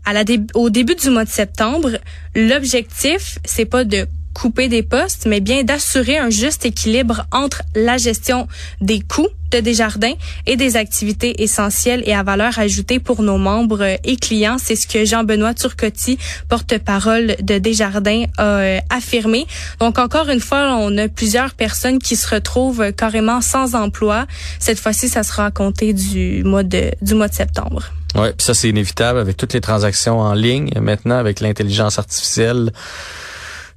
à 0.04 0.12
la 0.12 0.22
au 0.54 0.68
début 0.68 0.94
du 0.94 1.08
mois 1.08 1.24
de 1.24 1.30
septembre. 1.30 1.92
L'objectif, 2.34 3.38
c'est 3.44 3.64
pas 3.64 3.84
de 3.84 4.06
couper 4.36 4.68
des 4.68 4.82
postes, 4.82 5.24
mais 5.26 5.40
bien 5.40 5.64
d'assurer 5.64 6.18
un 6.18 6.28
juste 6.28 6.66
équilibre 6.66 7.24
entre 7.32 7.62
la 7.74 7.96
gestion 7.96 8.48
des 8.82 9.00
coûts 9.00 9.30
de 9.50 9.60
Desjardins 9.60 10.12
et 10.44 10.56
des 10.56 10.76
activités 10.76 11.42
essentielles 11.42 12.02
et 12.04 12.12
à 12.12 12.22
valeur 12.22 12.58
ajoutée 12.58 12.98
pour 13.00 13.22
nos 13.22 13.38
membres 13.38 13.82
et 13.82 14.16
clients. 14.16 14.58
C'est 14.58 14.76
ce 14.76 14.86
que 14.86 15.06
Jean-Benoît 15.06 15.54
Turcotti, 15.54 16.18
porte-parole 16.50 17.36
de 17.40 17.56
Desjardins, 17.56 18.24
a 18.36 18.42
euh, 18.42 18.78
affirmé. 18.90 19.46
Donc 19.80 19.98
encore 19.98 20.28
une 20.28 20.40
fois, 20.40 20.76
on 20.80 20.98
a 20.98 21.08
plusieurs 21.08 21.54
personnes 21.54 21.98
qui 21.98 22.14
se 22.14 22.28
retrouvent 22.28 22.92
carrément 22.92 23.40
sans 23.40 23.74
emploi. 23.74 24.26
Cette 24.58 24.78
fois-ci, 24.78 25.08
ça 25.08 25.22
sera 25.22 25.46
à 25.46 25.50
compter 25.50 25.94
du 25.94 26.44
mois 26.44 26.62
de, 26.62 26.90
du 27.00 27.14
mois 27.14 27.28
de 27.28 27.34
septembre. 27.34 27.84
Oui, 28.14 28.28
ça 28.36 28.52
c'est 28.52 28.68
inévitable 28.68 29.18
avec 29.18 29.38
toutes 29.38 29.54
les 29.54 29.62
transactions 29.62 30.18
en 30.18 30.34
ligne. 30.34 30.70
Maintenant, 30.78 31.16
avec 31.16 31.40
l'intelligence 31.40 31.98
artificielle, 31.98 32.70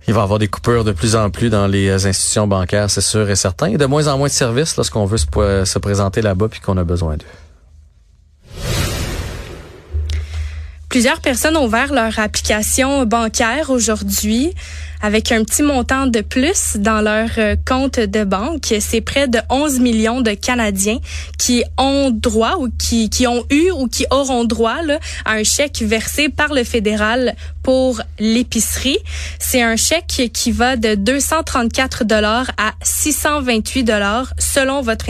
il 0.10 0.14
va 0.14 0.22
y 0.22 0.24
avoir 0.24 0.40
des 0.40 0.48
coupures 0.48 0.84
de 0.84 0.92
plus 0.92 1.16
en 1.16 1.30
plus 1.30 1.52
dans 1.52 1.68
les 1.68 1.88
euh, 1.88 2.08
institutions 2.08 2.48
bancaires, 2.48 2.90
c'est 2.90 3.00
sûr 3.00 3.30
et 3.30 3.36
certain. 3.36 3.68
Et 3.68 3.78
de 3.78 3.86
moins 3.86 4.08
en 4.08 4.18
moins 4.18 4.28
de 4.28 4.34
services 4.34 4.76
lorsqu'on 4.76 5.06
veut 5.06 5.18
se, 5.18 5.28
se 5.66 5.80
présenter 5.80 6.24
là-bas 6.24 6.48
puis 6.50 6.60
qu'on 6.60 6.78
a 6.78 6.84
besoin 6.84 7.16
d'eux. 7.16 7.26
Plusieurs 10.90 11.22
personnes 11.22 11.56
ont 11.56 11.66
ouvert 11.66 11.94
leur 11.94 12.18
application 12.18 13.06
bancaire 13.06 13.70
aujourd'hui 13.70 14.56
avec 15.02 15.32
un 15.32 15.44
petit 15.44 15.62
montant 15.62 16.08
de 16.08 16.22
plus 16.22 16.78
dans 16.78 17.02
leur 17.02 17.30
euh, 17.38 17.56
compte 17.66 18.00
de 18.00 18.24
banque. 18.24 18.74
C'est 18.80 19.02
près 19.02 19.28
de 19.28 19.40
11 19.50 19.80
millions 19.80 20.22
de 20.22 20.32
Canadiens 20.32 21.00
qui 21.38 21.64
ont 21.78 22.10
droit 22.12 22.56
ou 22.60 22.70
qui, 22.78 23.10
qui 23.10 23.28
ont 23.28 23.46
eu 23.50 23.72
ou 23.72 23.88
qui 23.88 24.06
auront 24.12 24.44
droit 24.44 24.82
là, 24.82 25.00
à 25.26 25.34
un 25.34 25.44
chèque 25.44 25.82
versé 25.82 26.28
par 26.30 26.54
le 26.54 26.64
fédéral 26.64 27.36
pour 27.64 28.02
l'épicerie. 28.20 28.98
C'est 29.40 29.62
un 29.62 29.76
chèque 29.76 30.32
qui 30.34 30.52
va 30.52 30.76
de 30.76 30.96
234 30.96 32.04
dollars 32.04 32.52
à 32.58 32.74
628 32.82 33.84
dollars 33.84 34.34
selon 34.38 34.82
votre 34.82 35.06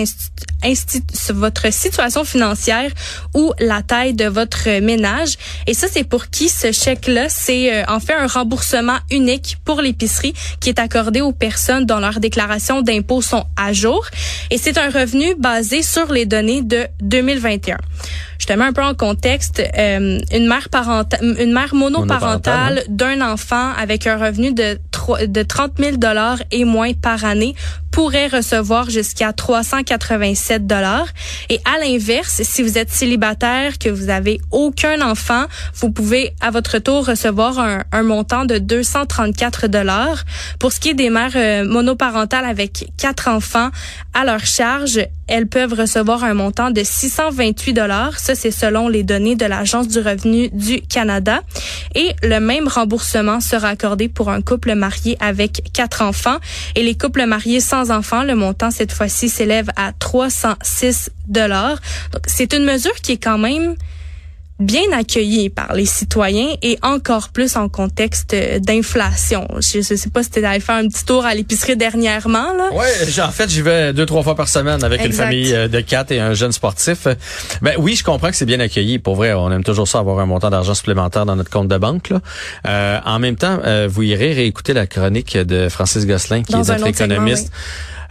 votre 1.33 1.71
situation 1.71 2.25
financière 2.25 2.91
ou 3.33 3.53
la 3.59 3.81
taille 3.81 4.13
de 4.13 4.25
votre 4.25 4.79
ménage. 4.81 5.37
Et 5.69 5.75
ça, 5.75 5.85
c'est 5.87 6.03
pour 6.03 6.31
qui 6.31 6.49
ce 6.49 6.71
chèque-là? 6.71 7.27
C'est 7.29 7.71
euh, 7.71 7.83
en 7.89 7.99
fait 7.99 8.15
un 8.15 8.25
remboursement 8.25 8.97
unique 9.11 9.57
pour 9.65 9.81
l'épicerie 9.81 10.33
qui 10.59 10.69
est 10.69 10.79
accordé 10.79 11.21
aux 11.21 11.31
personnes 11.31 11.85
dont 11.85 11.99
leurs 11.99 12.19
déclarations 12.19 12.81
d'impôts 12.81 13.21
sont 13.21 13.45
à 13.55 13.71
jour. 13.71 14.03
Et 14.49 14.57
c'est 14.57 14.79
un 14.79 14.89
revenu 14.89 15.35
basé 15.37 15.83
sur 15.83 16.11
les 16.11 16.25
données 16.25 16.63
de 16.63 16.87
2021. 17.01 17.77
Je 18.39 18.47
te 18.47 18.53
mets 18.53 18.65
un 18.65 18.73
peu 18.73 18.81
en 18.81 18.95
contexte. 18.95 19.61
Euh, 19.77 20.17
une 20.33 20.47
mère 20.47 20.69
parentale, 20.69 21.35
une 21.39 21.53
mère 21.53 21.75
monoparentale 21.75 22.81
d'un 22.89 23.21
enfant 23.21 23.71
avec 23.77 24.07
un 24.07 24.17
revenu 24.17 24.53
de 24.53 24.79
de 25.25 25.43
30 25.43 25.73
000 25.79 25.97
dollars 25.97 26.37
et 26.51 26.65
moins 26.65 26.93
par 26.93 27.25
année 27.25 27.55
pourrait 27.91 28.27
recevoir 28.27 28.89
jusqu'à 28.89 29.33
387 29.33 30.67
dollars. 30.67 31.07
Et 31.49 31.59
à 31.65 31.79
l'inverse, 31.79 32.41
si 32.43 32.61
vous 32.63 32.77
êtes 32.77 32.91
célibataire, 32.91 33.77
que 33.77 33.89
vous 33.89 34.09
avez 34.09 34.39
aucun 34.51 35.01
enfant, 35.01 35.45
vous 35.75 35.91
pouvez 35.91 36.33
à 36.41 36.51
votre 36.51 36.79
tour 36.79 37.05
recevoir 37.05 37.59
un, 37.59 38.03
montant 38.03 38.45
de 38.45 38.57
234 38.57 39.67
dollars. 39.67 40.23
Pour 40.59 40.71
ce 40.71 40.79
qui 40.79 40.89
est 40.89 40.93
des 40.93 41.09
mères 41.09 41.31
euh, 41.35 41.65
monoparentales 41.65 42.45
avec 42.45 42.91
quatre 42.97 43.27
enfants 43.27 43.69
à 44.13 44.25
leur 44.25 44.45
charge, 44.45 44.99
elles 45.27 45.47
peuvent 45.47 45.73
recevoir 45.73 46.23
un 46.23 46.33
montant 46.33 46.71
de 46.71 46.81
628 46.83 47.73
dollars. 47.73 48.19
Ça, 48.19 48.33
c'est 48.33 48.51
selon 48.51 48.87
les 48.87 49.03
données 49.03 49.35
de 49.35 49.45
l'Agence 49.45 49.87
du 49.87 49.99
revenu 49.99 50.49
du 50.49 50.81
Canada. 50.81 51.41
Et 51.93 52.15
le 52.23 52.39
même 52.39 52.67
remboursement 52.67 53.39
sera 53.39 53.69
accordé 53.69 54.09
pour 54.09 54.29
un 54.29 54.41
couple 54.41 54.73
marié 54.73 55.17
avec 55.19 55.71
quatre 55.73 56.01
enfants. 56.01 56.37
Et 56.75 56.83
les 56.83 56.97
couples 56.97 57.25
mariés 57.25 57.59
sans 57.59 57.78
enfants, 57.87 58.23
le 58.23 58.35
montant 58.35 58.71
cette 58.71 58.91
fois-ci 58.91 59.29
s'élève 59.29 59.69
à 59.75 59.93
306 59.93 61.09
dollars. 61.27 61.79
C'est 62.25 62.53
une 62.53 62.65
mesure 62.65 62.95
qui 62.95 63.13
est 63.13 63.23
quand 63.23 63.37
même 63.37 63.75
bien 64.59 64.81
accueilli 64.93 65.49
par 65.49 65.73
les 65.73 65.85
citoyens 65.85 66.49
et 66.61 66.77
encore 66.81 67.29
plus 67.29 67.55
en 67.55 67.69
contexte 67.69 68.35
d'inflation. 68.59 69.47
Je, 69.59 69.77
ne 69.77 69.81
sais 69.81 70.09
pas 70.09 70.23
si 70.23 70.31
tu 70.31 70.43
allé 70.43 70.59
faire 70.59 70.75
un 70.75 70.87
petit 70.87 71.05
tour 71.05 71.25
à 71.25 71.33
l'épicerie 71.33 71.77
dernièrement. 71.77 72.53
Là. 72.53 72.69
Ouais, 72.73 73.19
en 73.21 73.31
fait, 73.31 73.49
j'y 73.49 73.61
vais 73.61 73.93
deux, 73.93 74.05
trois 74.05 74.23
fois 74.23 74.35
par 74.35 74.49
semaine 74.49 74.83
avec 74.83 75.03
une 75.05 75.13
famille 75.13 75.53
euh, 75.53 75.67
de 75.67 75.79
quatre 75.79 76.11
et 76.11 76.19
un 76.19 76.33
jeune 76.33 76.51
sportif. 76.51 77.07
Ben 77.61 77.73
oui, 77.77 77.95
je 77.95 78.03
comprends 78.03 78.29
que 78.29 78.35
c'est 78.35 78.45
bien 78.45 78.59
accueilli. 78.59 78.99
Pour 78.99 79.15
vrai, 79.15 79.33
on 79.33 79.51
aime 79.51 79.63
toujours 79.63 79.87
ça, 79.87 79.99
avoir 79.99 80.19
un 80.19 80.25
montant 80.25 80.49
d'argent 80.49 80.73
supplémentaire 80.73 81.25
dans 81.25 81.35
notre 81.35 81.49
compte 81.49 81.67
de 81.67 81.77
banque. 81.77 82.09
Là. 82.09 82.19
Euh, 82.67 82.99
en 83.05 83.19
même 83.19 83.35
temps, 83.35 83.59
euh, 83.65 83.87
vous 83.89 84.03
irez 84.03 84.33
réécouter 84.33 84.73
la 84.73 84.87
chronique 84.87 85.37
de 85.37 85.69
Francis 85.69 86.05
Gosselin, 86.05 86.43
qui 86.43 86.53
est 86.53 86.57
notre 86.57 86.87
économiste. 86.87 87.51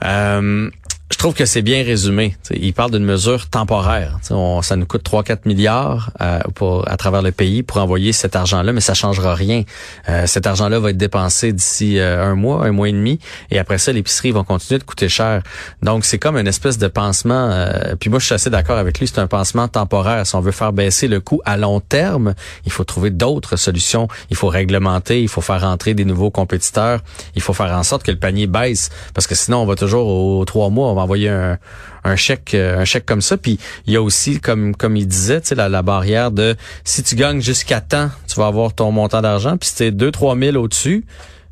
Euh, 0.04 0.70
je 1.18 1.24
trouve 1.24 1.34
que 1.34 1.46
c'est 1.46 1.62
bien 1.62 1.82
résumé. 1.82 2.36
il 2.52 2.72
parle 2.72 2.92
d'une 2.92 3.04
mesure 3.04 3.48
temporaire. 3.48 4.20
ça 4.22 4.76
nous 4.76 4.86
coûte 4.86 5.02
3-4 5.04 5.38
milliards 5.46 6.12
euh, 6.20 6.38
pour, 6.54 6.88
à 6.88 6.96
travers 6.96 7.22
le 7.22 7.32
pays 7.32 7.64
pour 7.64 7.78
envoyer 7.78 8.12
cet 8.12 8.36
argent-là, 8.36 8.72
mais 8.72 8.80
ça 8.80 8.94
changera 8.94 9.34
rien. 9.34 9.64
Euh, 10.08 10.28
cet 10.28 10.46
argent-là 10.46 10.78
va 10.78 10.90
être 10.90 10.96
dépensé 10.96 11.52
d'ici 11.52 11.98
euh, 11.98 12.24
un 12.24 12.36
mois, 12.36 12.64
un 12.64 12.70
mois 12.70 12.88
et 12.88 12.92
demi, 12.92 13.18
et 13.50 13.58
après 13.58 13.78
ça, 13.78 13.90
l'épicerie 13.90 14.30
va 14.30 14.44
continuer 14.44 14.78
de 14.78 14.84
coûter 14.84 15.08
cher. 15.08 15.42
Donc, 15.82 16.04
c'est 16.04 16.20
comme 16.20 16.36
une 16.36 16.46
espèce 16.46 16.78
de 16.78 16.86
pansement. 16.86 17.66
puis 17.98 18.10
moi, 18.10 18.20
je 18.20 18.26
suis 18.26 18.34
assez 18.36 18.50
d'accord 18.50 18.78
avec 18.78 19.00
lui. 19.00 19.08
C'est 19.08 19.18
un 19.18 19.26
pansement 19.26 19.66
temporaire. 19.66 20.24
Si 20.24 20.36
on 20.36 20.40
veut 20.40 20.52
faire 20.52 20.72
baisser 20.72 21.08
le 21.08 21.18
coût 21.18 21.40
à 21.44 21.56
long 21.56 21.80
terme, 21.80 22.34
il 22.64 22.70
faut 22.70 22.84
trouver 22.84 23.10
d'autres 23.10 23.56
solutions. 23.56 24.06
Il 24.30 24.36
faut 24.36 24.46
réglementer, 24.46 25.20
il 25.20 25.28
faut 25.28 25.40
faire 25.40 25.64
entrer 25.64 25.94
des 25.94 26.04
nouveaux 26.04 26.30
compétiteurs. 26.30 27.00
Il 27.34 27.42
faut 27.42 27.54
faire 27.54 27.72
en 27.72 27.82
sorte 27.82 28.04
que 28.04 28.12
le 28.12 28.20
panier 28.20 28.46
baisse, 28.46 28.90
parce 29.14 29.26
que 29.26 29.34
sinon, 29.34 29.62
on 29.62 29.66
va 29.66 29.74
toujours 29.74 30.06
aux 30.06 30.44
trois 30.44 30.70
mois 30.70 31.07
envoyer 31.08 31.30
un, 31.30 31.58
un 32.04 32.16
chèque 32.16 32.52
euh, 32.54 32.78
un 32.78 32.84
chèque 32.84 33.06
comme 33.06 33.22
ça 33.22 33.36
puis 33.38 33.58
il 33.86 33.92
y 33.94 33.96
a 33.96 34.02
aussi 34.02 34.40
comme 34.40 34.76
comme 34.76 34.96
il 34.96 35.08
disait 35.08 35.40
tu 35.40 35.48
sais 35.48 35.54
la, 35.54 35.68
la, 35.68 35.82
barrière 35.82 36.30
de 36.30 36.54
si 36.84 37.02
tu 37.02 37.16
gagnes 37.16 37.40
jusqu'à 37.40 37.80
temps 37.80 38.10
tu 38.26 38.38
vas 38.38 38.46
avoir 38.46 38.74
ton 38.74 38.92
montant 38.92 39.22
d'argent 39.22 39.56
puis 39.56 39.70
si 39.70 39.76
t'es 39.76 39.90
2 39.90 40.10
3 40.10 40.36
000 40.36 40.56
au-dessus 40.56 41.06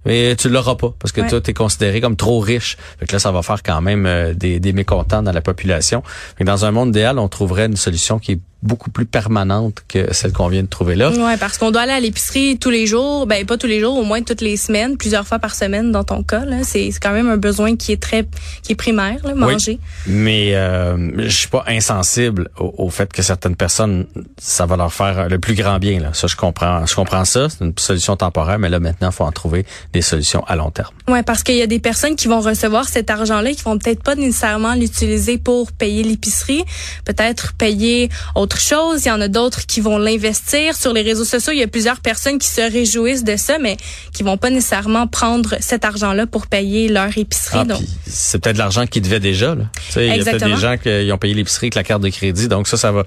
mais 0.07 0.37
tu 0.37 0.49
l'auras 0.49 0.77
pas 0.77 0.95
parce 0.99 1.11
que 1.11 1.29
toi 1.29 1.41
tu 1.41 1.51
es 1.51 1.53
considéré 1.53 2.01
comme 2.01 2.15
trop 2.15 2.39
riche. 2.39 2.77
Fait 3.01 3.07
que 3.07 3.13
là 3.13 3.19
ça 3.19 3.33
va 3.33 3.43
faire 3.43 3.63
quand 3.65 3.81
même 3.83 4.07
euh, 4.07 4.35
des, 4.35 4.61
des 4.61 4.73
mécontents 4.73 5.21
dans 5.21 5.33
la 5.33 5.41
population. 5.41 6.05
Fait 6.39 6.45
dans 6.45 6.65
un 6.65 6.71
monde 6.71 6.91
idéal, 6.91 7.19
on 7.19 7.27
trouverait 7.27 7.67
une 7.67 7.77
solution 7.77 8.21
qui 8.21 8.33
est 8.33 8.41
beaucoup 8.63 8.91
plus 8.91 9.07
permanente 9.07 9.83
que 9.87 10.13
celle 10.13 10.33
qu'on 10.33 10.49
vient 10.49 10.63
de 10.63 10.69
trouver 10.69 10.97
là. 10.97 11.11
Ouais, 11.11 11.37
parce 11.37 11.59
qu'on 11.59 11.71
doit 11.71 11.83
aller 11.83 11.93
à 11.93 12.01
l'épicerie 12.01 12.59
tous 12.59 12.71
les 12.71 12.87
jours, 12.87 13.27
ben 13.27 13.45
pas 13.45 13.59
tous 13.59 13.67
les 13.67 13.81
jours, 13.81 13.97
au 13.97 14.05
moins 14.05 14.23
toutes 14.23 14.41
les 14.41 14.57
semaines, 14.57 14.97
plusieurs 14.97 15.27
fois 15.27 15.39
par 15.39 15.55
semaine 15.55 15.93
dans 15.93 16.05
ton 16.05 16.23
cas 16.23 16.45
là, 16.45 16.59
c'est 16.65 16.91
quand 17.01 17.13
même 17.13 17.29
un 17.29 17.37
besoin 17.37 17.77
qui 17.77 17.93
est 17.93 18.03
très 18.03 18.27
qui 18.63 18.73
est 18.73 18.77
primaire 18.77 19.19
là, 19.25 19.35
manger. 19.35 19.79
Oui, 20.07 20.13
mais 20.13 20.57
euh, 20.57 21.11
je 21.19 21.37
suis 21.37 21.49
pas 21.49 21.65
insensible 21.69 22.49
au, 22.59 22.89
fait 22.91 23.13
que 23.13 23.23
certaines 23.23 23.57
personnes 23.57 24.07
ça 24.39 24.67
va 24.67 24.77
leur 24.77 24.93
faire 24.93 25.29
le 25.29 25.39
plus 25.39 25.55
grand 25.55 25.79
bien 25.79 26.01
là. 26.01 26.11
Ça 26.13 26.27
je 26.27 26.37
comprends, 26.37 26.87
je 26.87 26.95
comprends 26.95 27.25
ça, 27.25 27.49
c'est 27.49 27.65
une 27.65 27.75
solution 27.77 28.17
temporaire 28.17 28.59
mais 28.59 28.71
là 28.71 28.81
maintenant 28.81 29.11
il 29.11 29.15
faut 29.15 29.25
en 29.25 29.33
trouver 29.33 29.67
des 29.93 30.03
solutions 30.03 30.45
à 30.47 30.57
long 30.57 30.71
terme. 30.71 30.95
Ouais, 31.09 31.23
parce 31.23 31.43
qu'il 31.43 31.57
y 31.57 31.63
a 31.63 31.67
des 31.67 31.79
personnes 31.79 32.17
qui 32.17 32.27
vont 32.27 32.41
recevoir 32.41 32.89
cet 32.89 33.11
argent 33.11 33.41
là 33.43 33.53
qui 33.53 33.63
vont 33.63 33.79
peut-être 33.79 34.03
pas 34.03 34.15
nécessairement 34.15 34.75
l'utiliser 34.75 35.39
pour 35.39 35.73
payer 35.73 36.03
l'épicerie, 36.03 36.65
peut-être 37.05 37.53
payer 37.53 38.09
autre 38.35 38.46
chose. 38.55 39.05
Il 39.05 39.09
y 39.09 39.11
en 39.11 39.21
a 39.21 39.29
d'autres 39.29 39.67
qui 39.67 39.81
vont 39.81 39.99
l'investir. 39.99 40.77
Sur 40.77 40.93
les 40.93 41.03
réseaux 41.03 41.25
sociaux, 41.25 41.53
il 41.53 41.59
y 41.59 41.63
a 41.63 41.67
plusieurs 41.67 42.01
personnes 42.01 42.39
qui 42.39 42.49
se 42.49 42.61
réjouissent 42.61 43.25
de 43.25 43.37
ça, 43.37 43.59
mais 43.59 43.77
qui 44.13 44.23
vont 44.23 44.37
pas 44.37 44.51
nécessairement 44.51 45.07
prendre 45.07 45.57
cet 45.61 45.85
argent-là 45.85 46.27
pour 46.27 46.47
payer 46.47 46.89
leur 46.89 47.17
épicerie. 47.17 47.67
Ah, 47.69 47.75
c'est 48.07 48.39
peut-être 48.39 48.55
de 48.55 48.61
l'argent 48.61 48.87
qu'ils 48.87 49.03
devaient 49.03 49.21
déjà. 49.21 49.55
Là. 49.55 49.65
Il 49.97 50.07
y 50.07 50.11
a 50.11 50.19
peut-être 50.19 50.45
des 50.45 50.57
gens 50.57 50.77
qui 50.77 51.11
ont 51.11 51.19
payé 51.19 51.35
l'épicerie 51.35 51.67
avec 51.67 51.75
la 51.75 51.85
carte 51.85 52.03
de 52.03 52.09
crédit. 52.09 52.49
Donc 52.49 52.69
ça, 52.69 52.77
ça 52.77 52.93
va. 52.93 53.05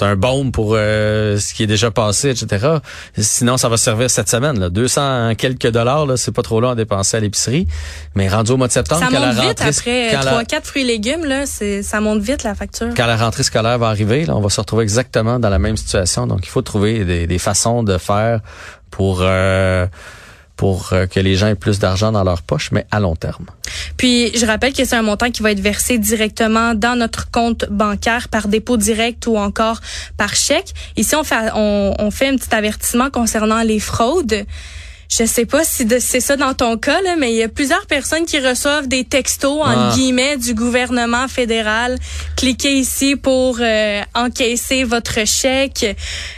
C'est 0.00 0.06
un 0.06 0.16
baume 0.16 0.50
pour 0.50 0.72
euh, 0.76 1.36
ce 1.36 1.52
qui 1.52 1.62
est 1.62 1.66
déjà 1.66 1.90
passé, 1.90 2.30
etc. 2.30 2.78
Sinon, 3.18 3.58
ça 3.58 3.68
va 3.68 3.76
servir 3.76 4.08
cette 4.08 4.30
semaine. 4.30 4.58
Là. 4.58 4.70
200 4.70 5.34
quelques 5.36 5.66
dollars, 5.66 6.06
là, 6.06 6.16
c'est 6.16 6.32
pas 6.32 6.40
trop 6.40 6.58
long 6.58 6.70
à 6.70 6.74
dépenser 6.74 7.18
à 7.18 7.20
l'épicerie. 7.20 7.68
Mais 8.14 8.26
rendu 8.26 8.52
au 8.52 8.56
mois 8.56 8.68
de 8.68 8.72
septembre, 8.72 9.02
ça 9.02 9.10
monte 9.10 9.34
vite 9.34 9.60
après 9.60 10.18
trois, 10.22 10.44
quatre 10.44 10.66
fruits 10.66 10.82
et 10.82 10.86
légumes, 10.86 11.26
là, 11.26 11.44
ça 11.44 12.00
monte 12.00 12.22
vite 12.22 12.44
la 12.44 12.54
facture. 12.54 12.88
Quand 12.96 13.04
la 13.04 13.18
rentrée 13.18 13.42
scolaire 13.42 13.78
va 13.78 13.88
arriver, 13.88 14.24
là, 14.24 14.34
on 14.36 14.40
va 14.40 14.48
se 14.48 14.58
retrouver 14.58 14.84
exactement 14.84 15.38
dans 15.38 15.50
la 15.50 15.58
même 15.58 15.76
situation. 15.76 16.26
Donc, 16.26 16.46
il 16.46 16.48
faut 16.48 16.62
trouver 16.62 17.04
des, 17.04 17.26
des 17.26 17.38
façons 17.38 17.82
de 17.82 17.98
faire 17.98 18.40
pour 18.90 19.18
euh, 19.20 19.86
pour 20.60 20.90
euh, 20.92 21.06
que 21.06 21.18
les 21.18 21.36
gens 21.36 21.46
aient 21.46 21.54
plus 21.54 21.78
d'argent 21.78 22.12
dans 22.12 22.22
leur 22.22 22.42
poche, 22.42 22.70
mais 22.70 22.84
à 22.90 23.00
long 23.00 23.16
terme. 23.16 23.46
Puis, 23.96 24.30
je 24.36 24.44
rappelle 24.44 24.74
que 24.74 24.84
c'est 24.84 24.94
un 24.94 25.00
montant 25.00 25.30
qui 25.30 25.42
va 25.42 25.52
être 25.52 25.60
versé 25.60 25.96
directement 25.96 26.74
dans 26.74 26.96
notre 26.96 27.30
compte 27.30 27.64
bancaire 27.70 28.28
par 28.28 28.46
dépôt 28.46 28.76
direct 28.76 29.26
ou 29.26 29.38
encore 29.38 29.80
par 30.18 30.34
chèque. 30.34 30.74
Ici, 30.98 31.16
on 31.16 31.24
fait, 31.24 31.48
on, 31.54 31.94
on 31.98 32.10
fait 32.10 32.28
un 32.28 32.36
petit 32.36 32.54
avertissement 32.54 33.08
concernant 33.08 33.62
les 33.62 33.80
fraudes. 33.80 34.44
Je 35.10 35.24
sais 35.26 35.44
pas 35.44 35.64
si 35.64 35.86
c'est 35.98 36.20
ça 36.20 36.36
dans 36.36 36.54
ton 36.54 36.76
cas, 36.78 37.00
là, 37.02 37.16
mais 37.18 37.32
il 37.32 37.36
y 37.36 37.42
a 37.42 37.48
plusieurs 37.48 37.86
personnes 37.86 38.24
qui 38.26 38.38
reçoivent 38.38 38.86
des 38.86 39.04
textos, 39.04 39.60
Ah. 39.64 39.90
en 39.90 39.94
guillemets, 39.94 40.36
du 40.36 40.54
gouvernement 40.54 41.26
fédéral. 41.26 41.98
Cliquez 42.36 42.74
ici 42.78 43.16
pour 43.16 43.58
euh, 43.60 44.00
encaisser 44.14 44.84
votre 44.84 45.26
chèque. 45.26 45.96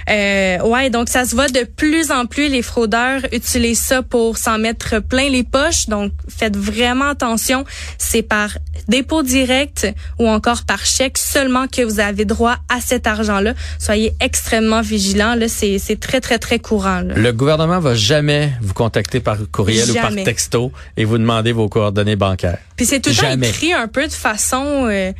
Euh, 0.08 0.58
ouais, 0.60 0.88
donc 0.90 1.08
ça 1.10 1.24
se 1.26 1.34
voit 1.34 1.48
de 1.48 1.64
plus 1.64 2.10
en 2.10 2.24
plus. 2.26 2.48
Les 2.48 2.62
fraudeurs 2.62 3.20
utilisent 3.32 3.80
ça 3.82 4.02
pour 4.02 4.38
s'en 4.38 4.58
mettre 4.58 5.00
plein 5.00 5.28
les 5.28 5.44
poches. 5.44 5.86
Donc, 5.88 6.12
faites 6.28 6.56
vraiment 6.56 7.10
attention. 7.10 7.64
C'est 7.98 8.22
par 8.22 8.48
dépôt 8.88 9.22
direct 9.22 9.86
ou 10.18 10.28
encore 10.28 10.62
par 10.64 10.84
chèque 10.86 11.18
seulement 11.18 11.66
que 11.68 11.82
vous 11.82 12.00
avez 12.00 12.24
droit 12.24 12.56
à 12.68 12.80
cet 12.80 13.06
argent-là. 13.06 13.52
Soyez 13.78 14.14
extrêmement 14.20 14.80
vigilants. 14.80 15.34
Là, 15.34 15.46
c'est 15.48 15.78
très, 16.00 16.20
très, 16.20 16.38
très 16.38 16.58
courant. 16.58 17.00
Là. 17.00 17.14
Le 17.14 17.32
gouvernement 17.32 17.78
va 17.80 17.94
jamais 17.94 18.50
vous 18.62 18.74
contacter 18.74 19.20
par 19.20 19.38
courriel 19.50 19.90
ou 19.90 19.94
par 19.94 20.14
texto 20.14 20.72
et 20.96 21.04
vous 21.04 21.18
demander 21.18 21.52
vos 21.52 21.68
coordonnées 21.68 22.16
bancaires. 22.16 22.58
Puis 22.76 22.86
c'est 22.86 23.00
tout 23.00 23.10
le 23.10 23.16
temps 23.16 23.22
Jamais. 23.22 23.48
écrit 23.48 23.72
un 23.72 23.88
peu 23.88 24.06
de 24.06 24.12
façon 24.12 24.86
euh, 24.88 25.12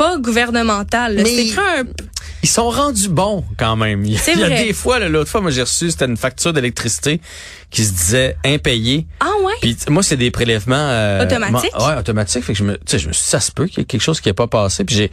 pas 0.00 0.16
gouvernementale. 0.16 1.22
C'est 1.26 1.58
un 1.58 1.84
Ils 2.42 2.48
sont 2.48 2.70
rendus 2.70 3.10
bons 3.10 3.44
quand 3.58 3.76
même. 3.76 4.02
Il 4.06 4.14
y 4.14 4.16
a, 4.16 4.18
C'est 4.18 4.32
il 4.32 4.40
y 4.40 4.44
a 4.44 4.46
vrai. 4.48 4.64
des 4.64 4.72
fois, 4.72 4.98
l'autre 4.98 5.28
fois, 5.30 5.42
moi 5.42 5.50
j'ai 5.50 5.60
reçu, 5.60 5.90
c'était 5.90 6.06
une 6.06 6.16
facture 6.16 6.54
d'électricité 6.54 7.20
qui 7.70 7.84
se 7.84 7.92
disait 7.92 8.36
impayée. 8.42 9.06
Ah 9.20 9.26
ouais? 9.44 9.52
Puis 9.60 9.76
moi, 9.90 10.02
c'est 10.02 10.16
des 10.16 10.30
prélèvements 10.30 10.74
euh, 10.88 11.22
Automatiques? 11.22 11.78
ouais, 11.78 11.98
automatiques. 11.98 12.44
Fait 12.44 12.54
que 12.54 12.58
je 12.58 12.64
me, 12.64 12.76
tu 12.78 12.82
sais, 12.86 12.98
je 12.98 13.08
me 13.08 13.12
ça 13.12 13.40
se 13.40 13.52
peut 13.52 13.66
qu'il 13.66 13.80
y 13.80 13.82
ait 13.82 13.84
quelque 13.84 14.00
chose 14.00 14.22
qui 14.22 14.30
n'est 14.30 14.34
pas 14.34 14.46
passé. 14.46 14.84
Puis 14.84 14.96
j'ai, 14.96 15.10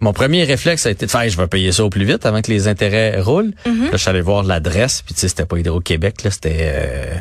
mon 0.00 0.12
premier 0.12 0.44
réflexe 0.44 0.86
a 0.86 0.90
été 0.90 1.06
de 1.06 1.10
faire, 1.10 1.28
je 1.28 1.36
vais 1.36 1.48
payer 1.48 1.72
ça 1.72 1.84
au 1.84 1.90
plus 1.90 2.04
vite 2.04 2.24
avant 2.24 2.40
que 2.40 2.52
les 2.52 2.68
intérêts 2.68 3.20
roulent. 3.20 3.54
Mm-hmm. 3.66 3.84
Là, 3.86 3.90
je 3.90 3.96
suis 3.96 4.08
allé 4.08 4.20
voir 4.20 4.44
l'adresse. 4.44 5.02
Puis 5.04 5.14
tu 5.14 5.20
sais, 5.20 5.28
c'était 5.28 5.46
pas 5.46 5.58
Hydro-Québec, 5.58 6.22
là, 6.22 6.30
c'était. 6.30 6.58
Euh, 6.60 7.16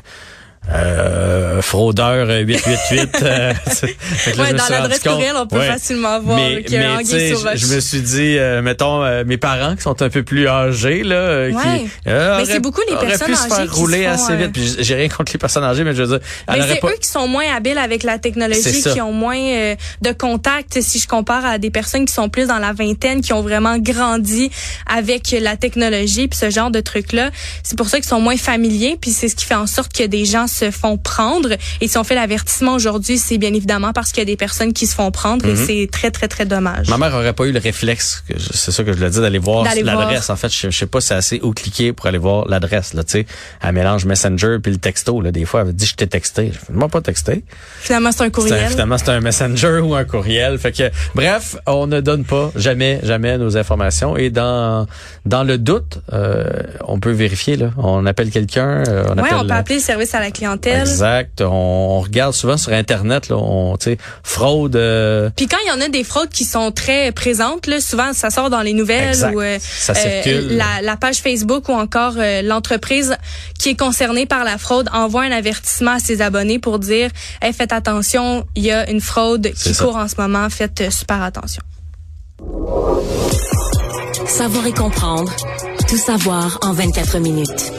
euh, 0.74 1.62
fraudeur 1.62 2.30
euh, 2.30 2.42
888. 2.42 3.10
euh, 3.24 3.54
là, 3.54 4.44
Ouais, 4.44 4.54
dans 4.54 4.70
l'adresse 4.70 5.00
courriel, 5.00 5.34
on 5.36 5.48
peut 5.48 5.58
Ouais. 5.58 5.68
facilement 5.68 6.20
voir 6.20 6.38
mais, 6.38 6.62
qu'il 6.64 6.74
y 6.74 6.78
a 6.78 6.80
mais, 6.80 6.86
un 6.86 7.56
je, 7.56 7.74
me 7.74 7.80
suis 7.80 8.02
dit, 8.02 8.38
euh, 8.38 8.62
mettons, 8.62 9.04
euh, 9.04 9.24
mes 9.26 9.38
parents 9.38 9.76
qui 9.76 9.82
sont 9.82 10.02
un 10.02 10.10
peu 10.10 10.24
plus 10.24 10.48
âgés, 10.48 11.04
là, 11.04 11.16
euh, 11.16 11.52
Ouais. 11.52 11.62
qui 11.64 11.90
euh, 12.08 12.38
Mais 12.38 12.46
c'est 12.46 12.60
beaucoup 12.60 12.82
les 12.88 12.96
personnes 12.96 13.28
pu 13.28 13.36
se 13.36 13.46
âgées 13.46 13.56
faire 13.56 13.64
qui 13.66 13.80
rouler 13.80 13.98
se 14.04 14.04
font, 14.04 14.14
assez 14.14 14.34
euh, 14.34 14.36
vite. 14.36 14.52
Puis 14.54 14.76
j'ai 14.80 14.96
rien 14.96 15.10
contre 15.10 15.32
les 15.32 15.40
personnes 15.40 15.64
âgées, 15.64 15.84
mais 15.84 15.96
je 15.96 16.04
veux 16.04 16.18
dire, 16.18 16.28
Mais 16.50 16.62
c'est 16.68 16.80
pas... 16.80 16.90
eux 16.90 16.98
qui 17.02 17.10
sont 17.10 17.28
moins 17.28 17.46
habiles 17.56 17.78
avec 17.78 18.04
la 18.04 18.20
technologie, 18.20 18.84
qui 18.84 19.02
ont 19.02 19.14
moins 19.14 19.40
euh, 19.40 19.76
de 20.02 20.12
contact. 20.12 20.82
Si 20.82 21.00
je 21.00 21.08
compare 21.08 21.46
à 21.46 21.58
des 21.58 21.72
personnes 21.72 22.06
qui 22.06 22.14
sont 22.14 22.30
plus 22.30 22.48
dans 22.48 22.60
la 22.60 22.74
vingtaine, 22.74 23.22
qui 23.22 23.34
ont 23.34 23.42
vraiment 23.42 23.78
grandi 23.78 24.52
avec 24.86 25.32
la 25.40 25.56
technologie, 25.58 26.28
puis 26.28 26.38
ce 26.38 26.50
genre 26.50 26.72
de 26.72 26.82
trucs-là, 26.82 27.32
c'est 27.64 27.78
pour 27.78 27.88
ça 27.88 27.98
qu'ils 27.98 28.08
sont 28.10 28.22
moins 28.22 28.38
familiers. 28.38 28.98
Puis 29.00 29.12
c'est 29.12 29.30
ce 29.30 29.36
qui 29.36 29.46
fait 29.46 29.56
en 29.56 29.68
sorte 29.68 29.94
que 29.94 30.04
des 30.04 30.26
gens 30.26 30.48
se 30.58 30.72
font 30.72 30.98
prendre. 30.98 31.50
Et 31.82 31.88
si 31.88 31.98
on 31.98 32.04
fait 32.04 32.16
l'avertissement 32.16 32.74
aujourd'hui, 32.74 33.18
c'est 33.18 33.38
bien 33.38 33.54
évidemment 33.54 33.94
parce 33.94 34.12
qu'il 34.12 34.22
y 34.22 34.24
a 34.24 34.26
des 34.26 34.36
personnes 34.38 34.74
qui 34.74 34.88
se 34.88 34.96
font 34.96 35.12
prendre. 35.12 35.46
Et 35.46 35.56
c'est 35.56 35.88
très 35.92 36.12
très 36.12 36.28
très 36.28 36.46
dommage. 36.46 36.90
Ma 36.90 36.98
mère 36.98 37.14
aurait 37.14 37.34
pas 37.34 37.46
eu 37.46 37.52
le 37.52 37.60
réflexe, 37.60 38.24
c'est 38.52 38.72
ça 38.72 38.84
que 38.84 38.94
je 38.94 39.00
le 39.00 39.10
dis, 39.10 39.20
d'aller 39.22 39.40
voir 39.40 39.64
l'adresse. 39.64 40.30
En 40.30 40.36
fait, 40.36 40.50
je, 40.54 40.70
je 40.70 40.78
sais 40.78 40.86
pas 40.88 41.00
si 41.02 41.08
c'est 41.08 41.14
assez 41.16 41.40
où 41.44 41.52
cliquer 41.54 41.94
pour 41.94 42.06
aller 42.08 42.18
voir 42.18 42.48
l'adresse. 42.48 42.94
Là, 42.94 43.04
tu 43.04 43.12
sais, 43.12 43.26
elle 43.62 43.74
mélange 43.74 44.06
Messenger 44.06 44.58
puis 44.62 44.72
le 44.72 44.78
texto. 44.80 45.22
Là, 45.22 45.32
des 45.32 45.46
fois, 45.46 45.62
elle 45.66 45.74
dit 45.74 45.86
je 45.86 45.96
t'ai 45.96 46.08
texté. 46.08 46.52
Je 46.54 46.58
fais 46.60 46.74
moi 46.74 46.88
pas 46.90 47.02
texté. 47.02 47.44
Finalement, 47.82 48.12
c'est 48.12 48.24
un 48.24 48.30
courriel. 48.30 48.70
finalement, 48.70 48.98
c'est 48.98 49.10
un 49.10 49.20
Messenger 49.22 49.80
ou 49.84 49.96
un 49.96 50.04
courriel. 50.06 50.58
Fait 50.58 50.72
que, 50.72 50.90
bref, 51.16 51.56
on 51.66 51.88
ne 51.88 52.02
donne 52.02 52.24
pas 52.24 52.52
jamais, 52.56 53.00
jamais 53.04 53.38
nos 53.38 53.58
informations. 53.58 54.18
Et 54.18 54.30
dans 54.30 54.88
dans 55.26 55.44
le 55.44 55.58
doute, 55.58 56.00
euh, 56.14 56.46
on 56.88 57.00
peut 57.00 57.12
vérifier. 57.12 57.56
Là, 57.58 57.72
on 57.78 58.06
appelle 58.06 58.30
quelqu'un. 58.32 58.84
euh, 58.88 59.04
on 59.10 59.14
Ouais, 59.18 59.24
appelle. 59.24 59.38
on 59.42 59.48
peut 59.48 59.54
appeler 59.54 59.76
le 59.76 59.82
service 59.82 60.14
à 60.16 60.20
la 60.20 60.32
clientèle. 60.32 60.47
Exact. 60.56 61.42
On, 61.42 61.98
on 61.98 62.00
regarde 62.02 62.34
souvent 62.34 62.58
sur 62.58 62.72
Internet. 62.74 63.30
Là, 63.30 63.36
on, 63.38 63.78
tu 63.78 63.92
sais, 63.92 63.98
fraude. 64.24 64.76
euh, 64.76 65.30
Puis 65.36 65.48
quand 65.48 65.58
il 65.66 65.70
y 65.70 65.72
en 65.72 65.82
a 65.82 65.90
des 65.90 66.04
fraudes 66.04 66.30
qui 66.30 66.46
sont 66.46 66.72
très 66.72 67.12
présentes, 67.12 67.68
là, 67.68 67.80
souvent 67.82 68.14
ça 68.14 68.30
sort 68.30 68.50
dans 68.50 68.62
les 68.62 68.74
nouvelles 68.74 69.10
Exact. 69.10 69.36
ou 69.36 69.42
euh, 69.42 69.58
Ça 69.62 69.94
circule. 69.94 70.56
la, 70.58 70.82
la 70.82 70.98
page 70.98 71.18
Facebook 71.18 71.70
ou 71.70 71.74
encore 71.74 72.14
euh, 72.18 72.42
l'entreprise 72.42 73.16
qui 73.60 73.70
est 73.70 73.76
concernée 73.80 74.26
par 74.26 74.44
la 74.44 74.58
fraude 74.58 74.90
envoie 74.94 75.24
un 75.24 75.32
avertissement 75.32 75.92
à 75.92 76.00
ses 76.00 76.22
abonnés 76.22 76.60
pour 76.60 76.80
dire 76.80 77.10
hey, 77.42 77.54
faites 77.54 77.74
attention, 77.74 78.46
il 78.56 78.64
y 78.64 78.72
a 78.72 78.90
une 78.90 79.02
fraude 79.02 79.52
qui 79.54 79.74
ça. 79.74 79.84
court 79.84 79.96
en 79.98 80.08
ce 80.08 80.16
moment, 80.18 80.50
faites 80.50 80.82
euh, 80.82 80.90
super 80.90 81.22
attention. 81.22 81.62
Savoir 84.26 84.66
et 84.68 84.74
comprendre. 84.74 85.32
Tout 85.88 85.98
savoir 85.98 86.60
en 86.62 86.74
24 86.74 87.18
minutes. 87.20 87.72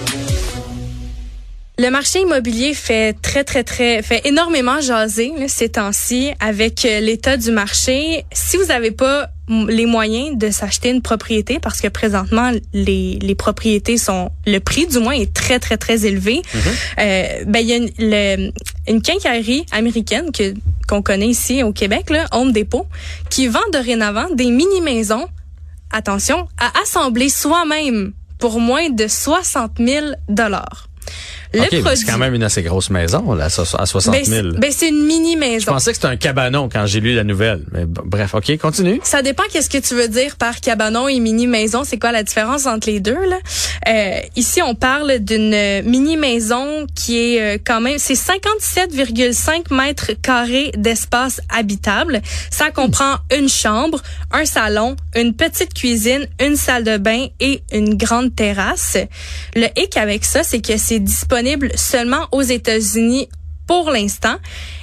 Le 1.80 1.90
marché 1.90 2.20
immobilier 2.23 2.75
fait 2.75 3.12
très 3.23 3.44
très 3.44 3.62
très 3.62 4.02
fait 4.02 4.26
énormément 4.26 4.80
jaser 4.80 5.32
là, 5.38 5.47
ces 5.47 5.68
temps-ci 5.68 6.30
avec 6.40 6.85
euh, 6.85 6.99
l'état 6.99 7.37
du 7.37 7.52
marché. 7.52 8.25
Si 8.32 8.56
vous 8.56 8.64
n'avez 8.66 8.90
pas 8.90 9.28
les 9.49 9.87
moyens 9.87 10.37
de 10.37 10.50
s'acheter 10.50 10.90
une 10.90 11.02
propriété 11.02 11.61
parce 11.61 11.80
que 11.80 11.87
présentement 11.87 12.50
les, 12.73 13.18
les 13.23 13.35
propriétés 13.37 13.97
sont 13.97 14.30
le 14.44 14.58
prix 14.58 14.87
du 14.88 14.99
moins 14.99 15.12
est 15.12 15.32
très 15.32 15.61
très 15.61 15.76
très 15.76 16.04
élevé. 16.04 16.42
Euh, 16.99 17.44
ben 17.47 17.61
il 17.61 17.66
y 17.68 17.73
a 17.73 17.76
une, 17.76 17.90
le- 17.99 18.50
une 18.88 19.00
quincaillerie 19.00 19.64
américaine 19.70 20.33
que 20.33 20.55
qu'on 20.88 21.00
connaît 21.02 21.29
ici 21.29 21.62
au 21.62 21.72
Québec 21.72 22.11
là, 22.11 22.26
Home 22.33 22.50
Depot, 22.50 22.87
qui 23.31 23.46
vend 23.46 23.61
dorénavant 23.72 24.26
des 24.35 24.50
mini 24.50 24.81
maisons. 24.81 25.29
Attention 25.92 26.48
à 26.59 26.72
assembler 26.83 27.29
soi-même 27.29 28.12
pour 28.40 28.59
moins 28.59 28.90
de 28.90 29.07
60 29.07 29.72
000 29.79 30.07
dollars. 30.29 30.88
Le 31.54 31.61
OK, 31.62 31.68
mais 31.72 31.80
produit. 31.80 31.96
c'est 31.98 32.06
quand 32.12 32.18
même 32.18 32.34
une 32.34 32.42
assez 32.42 32.62
grosse 32.62 32.90
maison, 32.90 33.32
là, 33.34 33.46
à 33.46 33.48
so- 33.48 33.62
à 33.78 33.87
60 33.87 34.12
Ben, 34.12 34.24
000. 34.24 34.48
c'est 34.52 34.58
ben, 34.61 34.70
c'est 34.70 34.88
une 34.88 35.04
mini 35.06 35.32
Je 35.34 35.38
maison. 35.38 35.72
pensais 35.72 35.90
que 35.92 35.96
c'était 35.96 36.08
un 36.08 36.16
cabanon 36.16 36.68
quand 36.70 36.84
j'ai 36.84 37.00
lu 37.00 37.14
la 37.14 37.24
nouvelle. 37.24 37.64
Mais 37.72 37.84
bref, 37.87 38.34
OK, 38.34 38.56
continue. 38.58 39.00
Ça 39.02 39.22
dépend 39.22 39.44
qu'est-ce 39.50 39.70
que 39.70 39.78
tu 39.78 39.94
veux 39.94 40.08
dire 40.08 40.37
par 40.37 40.61
cabanon 40.61 41.08
et 41.08 41.20
mini 41.20 41.46
maison. 41.46 41.84
C'est 41.84 41.98
quoi 41.98 42.12
la 42.12 42.22
différence 42.22 42.66
entre 42.66 42.88
les 42.90 43.00
deux 43.00 43.14
là? 43.28 43.38
Euh, 43.88 44.20
Ici, 44.37 44.61
on 44.62 44.74
parle 44.74 45.18
d'une 45.20 45.82
mini 45.84 46.16
maison 46.18 46.87
qui 46.94 47.18
est 47.18 47.40
euh, 47.40 47.58
quand 47.64 47.80
même 47.80 47.98
c'est 47.98 48.14
57,5 48.14 49.72
mètres 49.74 50.12
carrés 50.20 50.70
d'espace 50.76 51.40
habitable. 51.48 52.20
Ça 52.50 52.70
comprend 52.70 53.14
une 53.37 53.48
chambre, 53.48 54.02
un 54.32 54.44
salon, 54.44 54.96
une 55.16 55.34
petite 55.34 55.72
cuisine, 55.72 56.26
une 56.40 56.56
salle 56.56 56.84
de 56.84 56.98
bain 56.98 57.26
et 57.40 57.62
une 57.72 57.96
grande 57.96 58.34
terrasse. 58.34 58.96
Le 59.54 59.66
hic 59.76 59.96
avec 59.96 60.24
ça, 60.24 60.42
c'est 60.42 60.61
que 60.61 60.76
c'est 60.76 60.98
disponible 61.00 61.38
seulement 61.77 62.27
aux 62.33 62.42
États-Unis 62.42 63.29
pour 63.68 63.90
l'instant. 63.90 64.37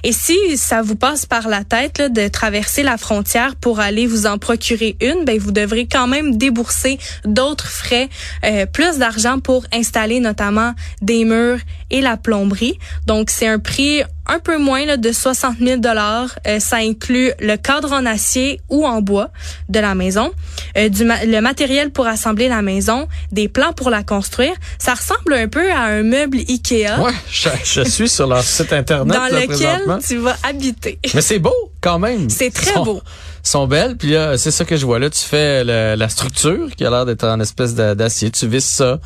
Et 0.03 0.13
si 0.13 0.57
ça 0.57 0.81
vous 0.83 0.95
passe 0.95 1.25
par 1.25 1.49
la 1.49 1.63
tête 1.63 2.01
de 2.13 2.27
traverser 2.27 2.83
la 2.83 2.97
frontière 2.97 3.55
pour 3.55 3.79
aller 3.79 4.05
vous 4.05 4.27
en 4.27 4.37
procurer 4.37 4.95
une, 5.01 5.25
ben 5.25 5.39
vous 5.39 5.51
devrez 5.51 5.87
quand 5.87 6.07
même 6.07 6.37
débourser 6.37 6.99
d'autres 7.25 7.67
frais, 7.67 8.09
euh, 8.45 8.67
plus 8.67 8.99
d'argent 8.99 9.39
pour 9.39 9.65
installer 9.73 10.19
notamment 10.19 10.73
des 11.01 11.25
murs 11.25 11.59
et 11.89 12.01
la 12.01 12.15
plomberie. 12.15 12.77
Donc 13.07 13.31
c'est 13.31 13.47
un 13.47 13.59
prix 13.59 14.03
un 14.27 14.39
peu 14.39 14.57
moins 14.57 14.85
là, 14.85 14.97
de 14.97 15.11
60 15.11 15.57
000 15.59 15.77
dollars. 15.81 16.29
ça 16.59 16.77
inclut 16.77 17.31
le 17.39 17.55
cadre 17.57 17.91
en 17.93 18.05
acier 18.05 18.59
ou 18.69 18.85
en 18.85 19.01
bois 19.01 19.29
de 19.69 19.79
la 19.79 19.95
maison, 19.95 20.31
euh, 20.77 20.89
du 20.89 21.03
ma- 21.05 21.23
le 21.25 21.41
matériel 21.41 21.91
pour 21.91 22.07
assembler 22.07 22.47
la 22.47 22.61
maison, 22.61 23.07
des 23.31 23.47
plans 23.47 23.73
pour 23.73 23.89
la 23.89 24.03
construire. 24.03 24.53
Ça 24.79 24.93
ressemble 24.93 25.33
un 25.33 25.47
peu 25.47 25.71
à 25.71 25.81
un 25.83 26.03
meuble 26.03 26.37
Ikea 26.47 26.99
Ouais, 26.99 27.11
je, 27.31 27.49
je 27.63 27.81
suis 27.81 28.09
sur 28.09 28.27
leur 28.27 28.43
site 28.43 28.73
Internet 28.73 29.13
dans 29.15 29.23
là, 29.27 29.41
lequel 29.41 29.81
tu 30.07 30.17
vas 30.17 30.35
habiter. 30.43 30.99
Mais 31.13 31.21
c'est 31.21 31.39
beau 31.39 31.53
quand 31.81 31.99
même. 31.99 32.29
C'est 32.29 32.51
très 32.51 32.73
Sont- 32.73 32.83
beau. 32.83 33.01
sont 33.43 33.67
belles. 33.67 33.95
Puis 33.95 34.11
là, 34.11 34.37
c'est 34.37 34.51
ça 34.51 34.65
que 34.65 34.75
je 34.75 34.85
vois 34.85 34.97
là. 34.99 35.09
Tu 35.09 35.21
fais 35.23 35.63
le- 35.63 35.95
la 35.95 36.09
structure 36.09 36.67
qui 36.75 36.83
a 36.85 36.89
l'air 36.89 37.05
d'être 37.05 37.25
en 37.27 37.39
espèce 37.39 37.75
d'a- 37.75 37.93
d'acier. 37.95 38.31
Tu 38.31 38.47
visses 38.47 38.65
ça. 38.65 38.99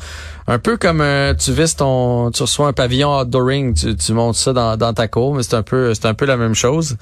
Un 0.52 0.58
peu 0.58 0.76
comme 0.76 1.00
euh, 1.00 1.32
tu 1.32 1.52
visses 1.52 1.76
ton, 1.76 2.32
tu 2.32 2.42
reçois 2.42 2.66
un 2.66 2.72
pavillon 2.72 3.16
outdooring, 3.20 3.72
tu, 3.74 3.94
tu 3.94 4.12
montes 4.12 4.34
ça 4.34 4.52
dans, 4.52 4.76
dans 4.76 4.92
ta 4.92 5.06
cour, 5.06 5.32
mais 5.34 5.44
c'est 5.44 5.54
un 5.54 5.62
peu, 5.62 5.94
c'est 5.94 6.06
un 6.06 6.14
peu 6.14 6.26
la 6.26 6.36
même 6.36 6.54
chose. 6.56 6.96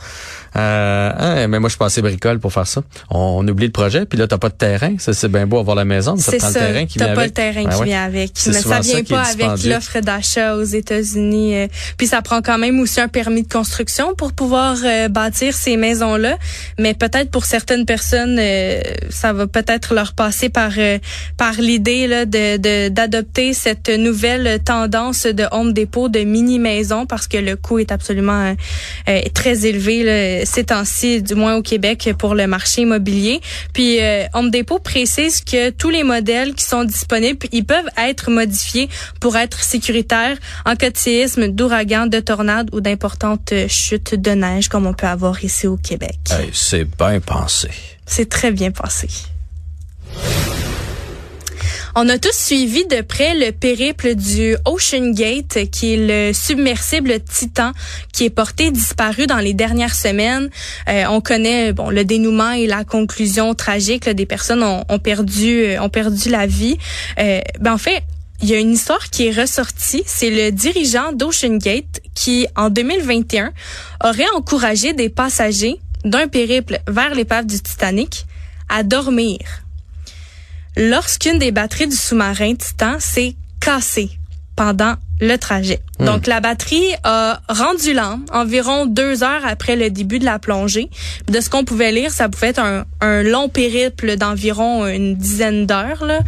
Euh, 0.55 1.11
hein, 1.17 1.47
mais 1.49 1.59
moi, 1.59 1.69
je 1.69 1.73
suis 1.73 1.79
passé 1.79 2.03
bricole 2.03 2.41
pour 2.41 2.53
faire 2.53 2.67
ça. 2.67 2.83
On, 3.11 3.39
on 3.41 3.49
oublie 3.49 3.65
le 3.67 3.73
projet, 3.73 4.05
puis 4.05 4.19
là, 4.19 4.27
t'as 4.29 4.37
pas 4.37 4.51
de 4.51 4.55
terrain. 4.55 4.97
Ça, 4.99 5.15
c'est 5.15 5.29
bien 5.29 5.47
beau 5.47 5.59
avoir 5.59 5.77
la 5.77 5.87
maison, 5.87 6.15
mais 6.17 6.21
ça 6.21 6.33
C'est 6.33 6.37
prend 6.39 6.51
ça. 6.51 6.61
le 6.61 6.67
terrain 6.67 6.87
qui 6.87 6.99
T'as 6.99 7.07
vient 7.07 7.15
pas 7.15 7.21
avec. 7.23 7.31
le 7.39 7.43
terrain 7.43 7.65
Ben 7.65 7.71
qui 7.71 7.79
ouais. 7.81 7.87
vient 7.87 8.05
avec. 8.05 8.33
Mais 8.49 8.53
ça 8.53 8.81
vient 8.81 9.05
pas 9.05 9.23
avec 9.23 9.65
l'offre 9.65 10.01
d'achat 10.01 10.55
aux 10.57 10.65
États-Unis. 10.65 11.57
euh, 11.57 11.69
Puis 11.97 12.07
ça 12.09 12.21
prend 12.21 12.43
quand 12.43 12.59
même 12.59 12.79
aussi 12.81 13.01
un 13.01 13.09
permis 13.09 13.45
de 13.45 13.53
construction 13.53 14.15
pour 14.15 14.35
pouvoir 14.35 14.77
euh, 14.85 15.09
bâtir 15.09 15.55
ces 15.55 15.79
maisons-là. 15.79 16.37
Mais 16.79 16.93
peut-être 16.93 17.31
pour 17.31 17.47
certaines 17.47 17.87
personnes, 17.87 18.37
euh, 18.39 18.81
ça 19.09 19.33
va 19.33 19.47
peut-être 19.47 19.95
leur 19.95 20.13
passer 20.13 20.51
par 20.51 20.73
euh, 20.77 20.99
par 21.39 21.53
l'idée 21.55 22.07
là 22.09 22.27
de 22.27 22.89
d'adopter 22.91 23.38
cette 23.53 23.88
nouvelle 23.88 24.61
tendance 24.62 25.27
de 25.27 25.44
Home 25.53 25.72
Depot 25.72 26.09
de 26.09 26.20
mini 26.20 26.59
maison 26.59 27.07
parce 27.07 27.29
que 27.29 27.38
le 27.38 27.57
coût 27.57 27.79
est 27.79 27.92
absolument 27.92 28.55
euh, 29.09 29.20
très 29.33 29.64
élevé 29.66 30.03
là, 30.03 30.44
ces 30.44 30.64
temps-ci, 30.64 31.22
du 31.22 31.35
moins 31.35 31.57
au 31.57 31.62
Québec 31.62 32.11
pour 32.18 32.35
le 32.35 32.46
marché 32.46 32.83
immobilier. 32.83 33.40
Puis 33.72 33.98
Home 34.35 34.51
Depot 34.51 34.79
précise 34.79 35.40
que 35.40 35.70
tous 35.70 35.90
les 35.90 36.03
modèles 36.03 36.55
qui 36.55 36.64
sont 36.64 36.85
disponibles, 36.85 37.46
ils 37.53 37.64
peuvent 37.64 37.90
être 37.96 38.31
modifiés 38.31 38.88
pour 39.20 39.37
être 39.37 39.62
sécuritaires 39.62 40.37
en 40.66 40.74
cas 40.74 40.90
de 40.90 40.96
séisme, 40.96 41.48
d'ouragan, 41.48 42.07
de 42.07 42.20
tornade 42.20 42.70
ou 42.72 42.81
d'importantes 42.81 43.53
chutes 43.68 44.14
de 44.14 44.31
neige 44.33 44.68
comme 44.68 44.87
on 44.87 44.94
peut 44.94 45.07
avoir 45.07 45.44
ici 45.44 45.66
au 45.66 45.77
Québec. 45.77 46.18
c'est 46.53 46.85
bien 46.85 47.20
pensé. 47.20 47.70
C'est 48.07 48.29
très 48.29 48.51
bien 48.51 48.70
pensé. 48.70 49.09
On 52.01 52.09
a 52.09 52.17
tous 52.17 52.31
suivi 52.33 52.87
de 52.87 53.01
près 53.01 53.35
le 53.35 53.51
périple 53.51 54.15
du 54.15 54.55
Ocean 54.67 55.11
Gate, 55.11 55.69
qui 55.73 55.95
est 55.95 56.29
le 56.29 56.33
submersible 56.33 57.19
Titan 57.19 57.73
qui 58.13 58.23
est 58.23 58.31
porté 58.31 58.71
disparu 58.71 59.27
dans 59.27 59.39
les 59.39 59.53
dernières 59.53 59.97
semaines. 59.97 60.49
Euh, 60.89 61.07
on 61.11 61.21
connaît 61.21 61.73
bon 61.73 61.91
le 61.91 62.05
dénouement 62.05 62.53
et 62.53 62.69
la 62.69 62.85
conclusion 62.85 63.53
tragique. 63.57 64.09
des 64.09 64.27
personnes 64.27 64.63
ont, 64.63 64.99
perdu 65.01 65.65
euh, 65.65 65.83
ont 65.83 65.89
perdu 65.89 66.29
la 66.29 66.47
vie. 66.47 66.79
Euh, 67.19 67.41
ben 67.59 67.73
en 67.73 67.79
fait, 67.79 68.05
il 68.43 68.49
y 68.49 68.55
a 68.55 68.61
une 68.61 68.75
histoire 68.75 69.11
qui 69.11 69.27
est 69.27 69.33
ressortie. 69.33 70.05
C'est 70.07 70.31
le 70.31 70.53
dirigeant 70.53 71.11
d'Ocean 71.13 71.57
Gate 71.57 72.01
qui, 72.15 72.47
en 72.55 72.71
2021, 72.71 73.53
aurait 74.05 74.31
encouragé 74.37 74.93
des 74.93 75.09
passagers 75.09 75.81
d'un 76.05 76.29
périple 76.29 76.79
vers 76.87 77.17
l'épave 77.17 77.47
du 77.47 77.61
Titanic 77.61 78.25
à 78.69 78.85
dormir. 78.85 79.41
Lorsqu'une 80.81 81.41
des 81.41 81.51
batteries 81.51 81.88
du 81.88 81.97
sous-marin 81.97 82.55
Titan 82.55 83.01
s'est 83.01 83.35
cassée 83.61 84.11
pendant 84.55 84.95
le 85.21 85.37
trajet. 85.37 85.81
Hmm. 85.99 86.05
Donc 86.07 86.27
la 86.27 86.41
batterie 86.41 86.95
a 87.05 87.41
rendu 87.49 87.93
l'âme 87.93 88.25
environ 88.33 88.87
deux 88.87 89.23
heures 89.23 89.45
après 89.47 89.77
le 89.77 89.91
début 89.91 90.19
de 90.19 90.25
la 90.25 90.39
plongée. 90.39 90.91
De 91.29 91.41
ce 91.41 91.51
qu'on 91.51 91.65
pouvait 91.65 91.93
lire, 91.93 92.11
ça 92.13 92.29
pouvait 92.29 92.49
être 92.49 92.61
un, 92.61 92.85
un 93.01 93.23
long 93.23 93.49
périple 93.49 94.17
d'environ 94.17 94.87
une 94.87 95.17
dizaine 95.17 95.67
d'heures 95.67 96.05
là, 96.05 96.21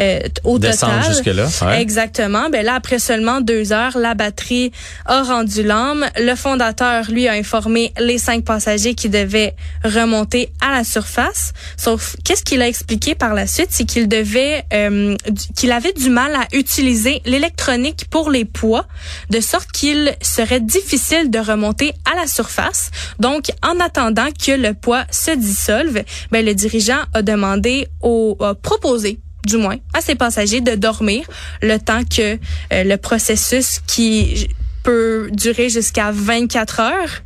euh, 0.00 0.20
au 0.44 0.58
Descendre 0.58 0.94
total. 1.00 1.12
jusque 1.12 1.26
là. 1.62 1.78
Exactement. 1.78 2.48
Ben 2.50 2.64
là 2.64 2.74
après 2.74 2.98
seulement 2.98 3.40
deux 3.40 3.72
heures, 3.72 3.98
la 3.98 4.14
batterie 4.14 4.72
a 5.06 5.22
rendu 5.22 5.62
l'âme. 5.62 6.06
Le 6.16 6.34
fondateur 6.34 7.10
lui 7.10 7.28
a 7.28 7.32
informé 7.32 7.92
les 7.98 8.18
cinq 8.18 8.44
passagers 8.44 8.94
qui 8.94 9.08
devaient 9.08 9.54
remonter 9.84 10.50
à 10.60 10.72
la 10.72 10.84
surface. 10.84 11.52
Sauf 11.76 12.16
qu'est-ce 12.24 12.42
qu'il 12.44 12.62
a 12.62 12.68
expliqué 12.68 13.14
par 13.14 13.34
la 13.34 13.46
suite, 13.46 13.68
c'est 13.70 13.84
qu'il 13.84 14.08
devait 14.08 14.64
euh, 14.72 15.16
qu'il 15.56 15.72
avait 15.72 15.92
du 15.92 16.08
mal 16.10 16.34
à 16.34 16.46
utiliser 16.56 17.20
l'électronique 17.24 18.06
pour 18.10 18.30
les 18.30 18.37
poids 18.44 18.86
de 19.30 19.40
sorte 19.40 19.70
qu'il 19.72 20.16
serait 20.22 20.60
difficile 20.60 21.30
de 21.30 21.38
remonter 21.38 21.92
à 22.10 22.16
la 22.16 22.26
surface. 22.26 22.90
Donc, 23.18 23.50
en 23.62 23.80
attendant 23.80 24.28
que 24.30 24.52
le 24.52 24.74
poids 24.74 25.04
se 25.10 25.30
dissolve, 25.30 26.02
ben, 26.30 26.44
le 26.44 26.54
dirigeant 26.54 27.00
a 27.14 27.22
demandé 27.22 27.88
au, 28.00 28.36
a 28.40 28.54
proposé 28.54 29.18
du 29.44 29.56
moins 29.56 29.76
à 29.94 30.00
ses 30.00 30.14
passagers 30.14 30.60
de 30.60 30.74
dormir 30.74 31.24
le 31.62 31.78
temps 31.78 32.02
que 32.04 32.34
euh, 32.34 32.84
le 32.84 32.96
processus 32.96 33.80
qui 33.86 34.48
peut 34.82 35.28
durer 35.32 35.68
jusqu'à 35.68 36.10
24 36.12 36.80
heures 36.80 37.22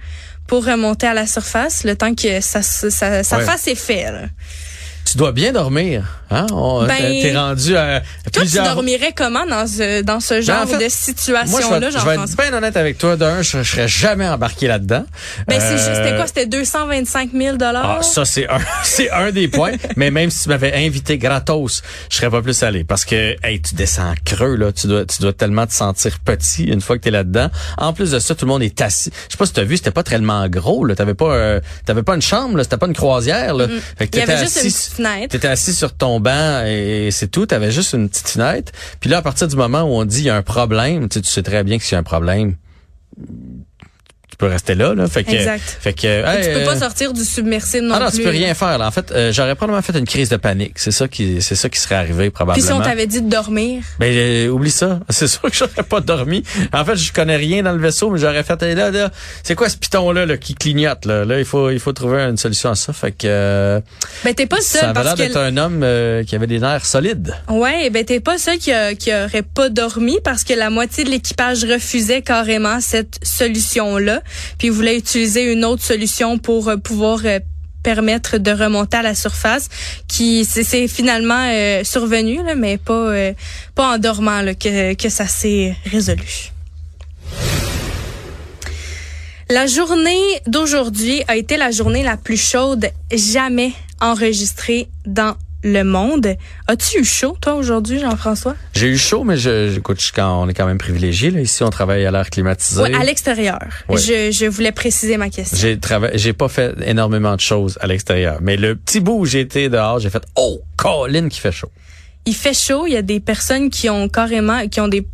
pour 0.47 0.65
remonter 0.65 1.07
à 1.07 1.15
la 1.15 1.27
surface, 1.27 1.85
le 1.85 1.97
temps 1.97 2.15
que 2.15 2.41
ça, 2.41 2.63
ça, 2.63 3.23
ça 3.23 3.41
fasse 3.41 3.69
effet. 3.69 4.05
Là. 4.11 4.27
Tu 5.13 5.19
dois 5.19 5.33
bien 5.33 5.53
dormir. 5.53 6.05
Hein? 6.31 6.47
ben, 6.89 6.97
T'es 6.97 7.37
rendu 7.37 7.77
à 7.77 8.01
toi, 8.33 8.45
tu 8.47 8.57
dormirais 8.57 9.13
comment 9.15 9.45
dans 9.45 9.67
ce, 9.67 10.01
dans 10.01 10.21
ce 10.21 10.35
ben, 10.35 10.41
genre 10.41 10.65
de 10.67 10.89
situation-là, 10.89 11.91
Je 11.91 11.99
vais 11.99 12.15
être 12.15 12.35
bien 12.35 12.57
honnête 12.57 12.79
avec 12.79 12.97
toi. 12.97 13.17
D'un, 13.17 13.43
je, 13.43 13.63
je 13.63 13.71
serais 13.71 13.89
jamais 13.89 14.27
embarqué 14.27 14.69
là-dedans. 14.69 15.05
Ben, 15.49 15.61
euh, 15.61 15.77
c'était 15.77 16.17
quoi? 16.17 16.27
C'était 16.27 16.47
225 16.47 17.31
000 17.35 17.59
Ah, 17.61 17.99
ça, 18.01 18.25
c'est 18.25 18.49
un, 18.49 18.59
c'est 18.85 19.11
un 19.11 19.33
des 19.33 19.49
points. 19.49 19.73
Mais 19.97 20.11
même 20.11 20.31
si 20.31 20.45
tu 20.45 20.49
m'avais 20.49 20.73
invité 20.73 21.19
gratos, 21.19 21.83
je 22.09 22.17
serais 22.17 22.31
pas 22.31 22.41
plus 22.41 22.63
allé. 22.63 22.83
Parce 22.83 23.05
que, 23.05 23.37
hey, 23.43 23.61
tu 23.61 23.75
descends 23.75 24.15
creux, 24.25 24.57
là. 24.57 24.73
Tu 24.73 24.87
dois, 24.87 25.05
tu 25.05 25.21
dois 25.21 25.35
tellement 25.35 25.67
te 25.67 25.75
sentir 25.75 26.21
petit 26.21 26.65
une 26.65 26.81
fois 26.81 26.97
que 26.97 27.03
t'es 27.03 27.11
là-dedans. 27.11 27.51
En 27.77 27.93
plus 27.93 28.13
de 28.13 28.19
ça, 28.19 28.35
tout 28.35 28.47
le 28.47 28.53
monde 28.53 28.63
est 28.63 28.81
assis. 28.81 29.11
Je 29.29 29.33
sais 29.33 29.39
pas 29.39 29.45
si 29.45 29.53
t'as 29.53 29.65
vu, 29.65 29.77
c'était 29.77 29.91
pas 29.91 30.05
tellement 30.05 30.49
gros, 30.49 30.87
là. 30.87 30.95
T'avais 30.95 31.13
pas, 31.13 31.35
euh, 31.35 31.61
t'avais 31.85 32.03
pas 32.03 32.15
une 32.15 32.23
chambre, 32.23 32.57
là. 32.57 32.65
C'était 32.65 32.79
pas 32.79 32.87
une 32.87 32.95
croisière, 32.95 33.53
là. 33.53 33.67
Mm. 33.67 33.81
Fait 33.99 34.07
que 34.07 35.02
T'étais 35.29 35.49
assis 35.49 35.75
sur 35.75 35.95
ton 35.95 36.21
banc 36.21 36.65
et 36.67 37.11
c'est 37.11 37.29
tout. 37.29 37.47
T'avais 37.47 37.71
juste 37.71 37.93
une 37.93 38.09
petite 38.09 38.29
fenêtre. 38.29 38.73
Puis 39.01 39.11
là, 39.11 39.19
à 39.19 39.23
partir 39.23 39.49
du 39.49 39.57
moment 39.57 39.83
où 39.83 39.95
on 39.95 40.05
dit 40.05 40.21
il 40.21 40.25
y 40.25 40.31
a 40.31 40.37
un 40.37 40.43
problème, 40.43 41.09
tu 41.09 41.23
sais, 41.23 41.43
très 41.43 41.65
bien 41.65 41.79
que 41.79 41.95
a 41.95 41.99
un 41.99 42.03
problème, 42.03 42.57
peux 44.43 44.49
rester 44.49 44.75
là, 44.75 44.93
là. 44.95 45.07
Fait 45.07 45.23
que, 45.23 45.31
exact. 45.31 45.79
Fait 45.81 45.93
que, 45.93 46.43
tu 46.43 46.59
peux 46.59 46.65
pas 46.65 46.77
sortir 46.77 47.13
du 47.13 47.25
submersible 47.25 47.87
non 47.87 47.95
ah 47.95 48.01
non, 48.01 48.09
plus. 48.09 48.19
tu 48.19 48.25
peux 48.25 48.31
rien 48.31 48.55
faire. 48.55 48.77
Là. 48.77 48.89
En 48.89 48.91
fait, 48.91 49.13
euh, 49.13 49.33
j'aurais 49.33 49.55
probablement 49.55 49.83
fait 49.83 49.97
une 49.97 50.05
crise 50.05 50.29
de 50.31 50.37
panique. 50.37 50.75
C'est 50.77 50.91
ça 50.91 51.07
qui, 51.07 51.41
c'est 51.41 51.55
ça 51.55 51.69
qui 51.69 51.79
serait 51.79 51.95
arrivé 51.95 52.31
probablement. 52.31 52.67
Puis 52.67 52.75
si 52.75 52.81
on 52.81 52.83
t'avait 52.83 53.07
dit 53.07 53.23
de 53.23 53.29
dormir? 53.29 53.85
Ben 54.01 54.13
euh, 54.13 54.49
oublie 54.49 54.71
ça. 54.71 54.99
C'est 55.11 55.29
sûr 55.29 55.43
que 55.43 55.55
j'aurais 55.55 55.85
pas 55.85 56.01
dormi. 56.01 56.43
En 56.73 56.85
fait, 56.85 56.97
je 56.97 57.13
connais 57.13 57.37
rien 57.37 57.63
dans 57.63 57.73
le 57.73 57.79
vaisseau, 57.79 58.11
mais 58.11 58.19
j'aurais 58.19 58.43
fait 58.43 58.61
là, 58.63 58.91
là. 58.91 59.11
C'est 59.45 59.55
quoi 59.55 59.69
ce 59.69 59.77
piton 59.77 60.11
là, 60.11 60.27
là, 60.27 60.37
qui 60.37 60.55
clignote 60.55 61.05
là? 61.05 61.25
Là, 61.25 61.39
il 61.39 61.45
faut, 61.45 61.71
il 61.71 61.79
faut 61.79 61.93
trouver 61.93 62.23
une 62.23 62.37
solution 62.37 62.71
à 62.71 62.75
ça. 62.75 62.93
Fait 62.93 63.13
que. 63.13 63.27
Euh, 63.27 63.81
ben 64.25 64.35
t'es 64.35 64.47
pas 64.47 64.61
seul 64.61 64.81
ça 64.81 64.91
avait 64.91 65.05
l'air 65.05 65.15
d'être 65.15 65.37
un 65.37 65.57
homme 65.57 65.87
qui 66.27 66.35
avait 66.35 66.49
des 66.49 66.59
nerfs 66.59 66.87
solides. 66.87 67.35
Ouais, 67.49 67.91
ben 67.91 68.05
t'es 68.05 68.19
pas 68.19 68.39
seul 68.39 68.59
qui, 68.59 68.73
a, 68.73 68.95
qui 68.95 69.13
aurait 69.15 69.43
pas 69.43 69.69
dormi 69.69 70.19
parce 70.25 70.43
que 70.43 70.55
la 70.55 70.71
moitié 70.71 71.05
de 71.05 71.11
l'équipage 71.11 71.65
refusait 71.65 72.23
carrément 72.23 72.81
cette 72.81 73.21
solution 73.23 73.99
là, 73.99 74.23
puis 74.59 74.69
voulait 74.69 74.97
utiliser 74.97 75.53
une 75.53 75.65
autre 75.65 75.83
solution 75.83 76.39
pour 76.39 76.69
euh, 76.69 76.77
pouvoir 76.77 77.21
euh, 77.25 77.39
permettre 77.83 78.39
de 78.39 78.51
remonter 78.51 78.99
à 78.99 79.03
la 79.03 79.15
surface 79.15 79.69
qui 80.07 80.45
c'est 80.45 80.87
finalement 80.87 81.49
euh, 81.51 81.83
survenu 81.83 82.39
mais 82.57 82.79
pas 82.79 83.13
pas 83.75 83.95
en 83.95 83.99
dormant 83.99 84.45
que, 84.55 84.95
que 84.95 85.09
ça 85.09 85.27
s'est 85.27 85.75
résolu. 85.91 86.53
La 89.51 89.67
journée 89.67 90.41
d'aujourd'hui 90.47 91.25
a 91.27 91.37
été 91.37 91.57
la 91.57 91.73
journée 91.73 92.05
la 92.05 92.17
plus 92.17 92.41
chaude 92.41 92.89
jamais 93.13 93.73
enregistrée 94.01 94.89
dans 95.05 95.35
le 95.63 95.83
monde. 95.85 96.37
As-tu 96.67 97.01
eu 97.01 97.05
chaud, 97.05 97.37
toi, 97.41 97.55
aujourd'hui, 97.55 97.99
Jean-François? 98.01 98.55
J'ai 98.75 98.89
eu 98.89 98.99
chaud, 98.99 99.25
mais 99.25 99.37
je, 99.37 99.77
écoute, 99.77 100.01
quand 100.15 100.43
on 100.43 100.49
est 100.49 100.55
quand 100.55 100.67
même 100.67 100.79
privilégié. 100.79 101.31
Là. 101.31 101.41
Ici, 101.41 101.63
on 101.63 101.71
travaille 101.71 102.05
à 102.05 102.11
l'air 102.11 102.31
climatisé. 102.31 102.83
Oui, 102.83 102.95
à 102.95 103.05
l'extérieur. 103.05 103.61
Je, 103.91 104.31
je 104.33 104.47
voulais 104.47 104.73
préciser 104.73 105.17
ma 105.17 105.31
question. 105.31 105.57
J'ai 105.57 105.79
travaillé, 105.79 106.19
j'ai 106.19 106.33
pas 106.33 106.49
fait 106.49 106.75
énormément 106.85 107.35
de 107.35 107.41
choses 107.41 107.79
à 107.81 107.87
l'extérieur. 107.87 108.39
Mais 108.41 108.57
le 108.57 108.77
petit 108.77 109.01
bout 109.01 109.19
où 109.21 109.27
j'ai 109.27 109.41
été 109.41 109.69
dehors, 109.69 109.99
j'ai 109.99 110.11
fait, 110.11 110.25
oh, 110.37 110.61
Colin 110.77 111.29
qui 111.29 111.41
fait 111.41 111.53
chaud 111.53 111.71
il 112.25 112.37
fait 112.37 112.55
chaud, 112.55 112.87
il 112.87 112.93
y 112.93 112.97
a 112.97 113.03
des 113.03 113.19
personnes 113.19 113.69
qui 113.69 113.91
ont 113.91 114.09
carrément 114.09 114.69
qui 114.69 114.81
ont 114.81 114.87
des 114.87 115.05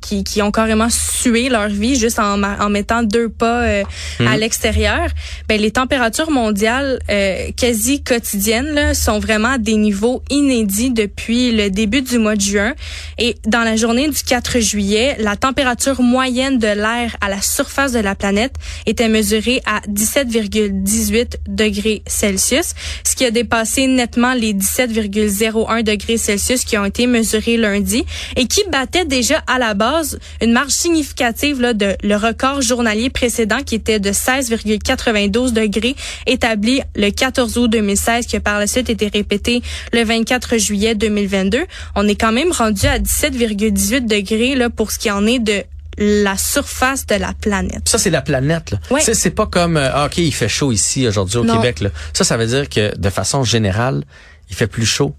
qui, 0.00 0.24
qui 0.24 0.42
ont 0.42 0.50
carrément 0.50 0.88
sué 0.90 1.48
leur 1.48 1.68
vie 1.68 1.94
juste 1.94 2.18
en, 2.18 2.42
en 2.42 2.68
mettant 2.70 3.04
deux 3.04 3.28
pas 3.28 3.62
euh, 3.62 3.84
à 4.18 4.34
mhm. 4.34 4.40
l'extérieur. 4.40 5.08
Ben 5.48 5.60
les 5.60 5.70
températures 5.70 6.32
mondiales 6.32 6.98
euh, 7.08 7.50
quasi 7.56 8.02
quotidiennes 8.02 8.74
là, 8.74 8.94
sont 8.94 9.20
vraiment 9.20 9.52
à 9.52 9.58
des 9.58 9.76
niveaux 9.76 10.24
inédits 10.28 10.90
depuis 10.90 11.52
le 11.52 11.70
début 11.70 12.02
du 12.02 12.18
mois 12.18 12.34
de 12.34 12.40
juin 12.40 12.74
et 13.18 13.36
dans 13.46 13.62
la 13.62 13.76
journée 13.76 14.08
du 14.08 14.22
4 14.24 14.58
juillet, 14.58 15.16
la 15.20 15.36
température 15.36 16.02
moyenne 16.02 16.58
de 16.58 16.66
l'air 16.66 17.16
à 17.20 17.28
la 17.28 17.40
surface 17.42 17.92
de 17.92 18.00
la 18.00 18.16
planète 18.16 18.54
était 18.86 19.08
mesurée 19.08 19.62
à 19.66 19.80
17,18 19.88 21.36
degrés 21.46 22.02
Celsius, 22.08 22.74
ce 23.04 23.14
qui 23.14 23.24
a 23.24 23.30
dépassé 23.30 23.86
nettement 23.86 24.34
les 24.34 24.52
17,01 24.52 25.84
degrés 25.84 26.16
Celsius 26.16 26.55
qui 26.64 26.78
ont 26.78 26.84
été 26.84 27.06
mesurés 27.06 27.56
lundi 27.56 28.04
et 28.36 28.46
qui 28.46 28.62
battaient 28.70 29.04
déjà 29.04 29.42
à 29.46 29.58
la 29.58 29.74
base 29.74 30.18
une 30.40 30.52
marge 30.52 30.72
significative 30.72 31.60
là, 31.60 31.74
de 31.74 31.96
le 32.02 32.16
record 32.16 32.62
journalier 32.62 33.10
précédent 33.10 33.62
qui 33.64 33.74
était 33.74 34.00
de 34.00 34.10
16,92 34.10 35.52
degrés 35.52 35.96
établi 36.26 36.80
le 36.94 37.10
14 37.10 37.58
août 37.58 37.68
2016 37.68 38.26
qui 38.26 38.36
a 38.36 38.40
par 38.40 38.58
la 38.58 38.66
suite 38.66 38.90
été 38.90 39.08
répété 39.08 39.62
le 39.92 40.04
24 40.04 40.58
juillet 40.58 40.94
2022. 40.94 41.64
On 41.94 42.06
est 42.08 42.14
quand 42.14 42.32
même 42.32 42.52
rendu 42.52 42.86
à 42.86 42.98
17,18 42.98 44.06
degrés 44.06 44.54
là 44.54 44.70
pour 44.70 44.90
ce 44.92 44.98
qui 44.98 45.10
en 45.10 45.26
est 45.26 45.38
de 45.38 45.64
la 45.98 46.36
surface 46.36 47.06
de 47.06 47.14
la 47.14 47.32
planète. 47.32 47.88
Ça, 47.88 47.98
c'est 47.98 48.10
la 48.10 48.22
planète. 48.22 48.70
Là. 48.70 48.78
Ouais. 48.90 49.00
C'est 49.00 49.30
pas 49.30 49.46
comme, 49.46 49.76
euh, 49.76 50.06
OK, 50.06 50.18
il 50.18 50.34
fait 50.34 50.48
chaud 50.48 50.72
ici 50.72 51.08
aujourd'hui 51.08 51.38
au 51.38 51.44
Québec. 51.44 51.80
Là. 51.80 51.90
Ça, 52.12 52.24
ça 52.24 52.36
veut 52.36 52.46
dire 52.46 52.68
que 52.68 52.96
de 52.96 53.10
façon 53.10 53.44
générale, 53.44 54.04
il 54.50 54.56
fait 54.56 54.66
plus 54.66 54.86
chaud 54.86 55.14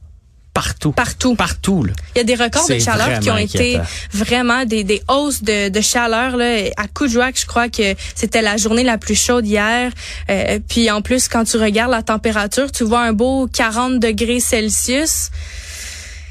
partout. 0.58 0.92
Partout. 0.92 1.36
Partout. 1.36 1.84
Là. 1.84 1.94
Il 2.16 2.18
y 2.18 2.22
a 2.22 2.24
des 2.24 2.34
records 2.34 2.68
de 2.68 2.80
chaleur 2.80 3.20
qui 3.20 3.30
ont 3.30 3.38
été 3.38 3.80
vraiment 4.12 4.66
des, 4.66 4.84
des 4.84 5.04
hausses 5.08 5.44
de, 5.44 5.70
de 5.70 5.82
chaleur. 5.82 6.36
Là. 6.36 6.70
À 6.78 6.88
Coudjouac, 6.88 7.40
je 7.40 7.46
crois 7.46 7.70
que 7.70 7.94
c'était 8.16 8.42
la 8.42 8.58
journée 8.58 8.84
la 8.84 8.98
plus 8.98 9.16
chaude 9.16 9.46
hier. 9.46 9.92
Euh, 10.32 10.60
puis 10.68 10.90
en 10.90 11.04
plus, 11.04 11.28
quand 11.28 11.44
tu 11.44 11.58
regardes 11.58 11.92
la 11.92 12.02
température, 12.02 12.72
tu 12.72 12.84
vois 12.84 13.02
un 13.02 13.14
beau 13.14 13.48
40 13.54 14.00
degrés 14.00 14.40
Celsius. 14.40 15.30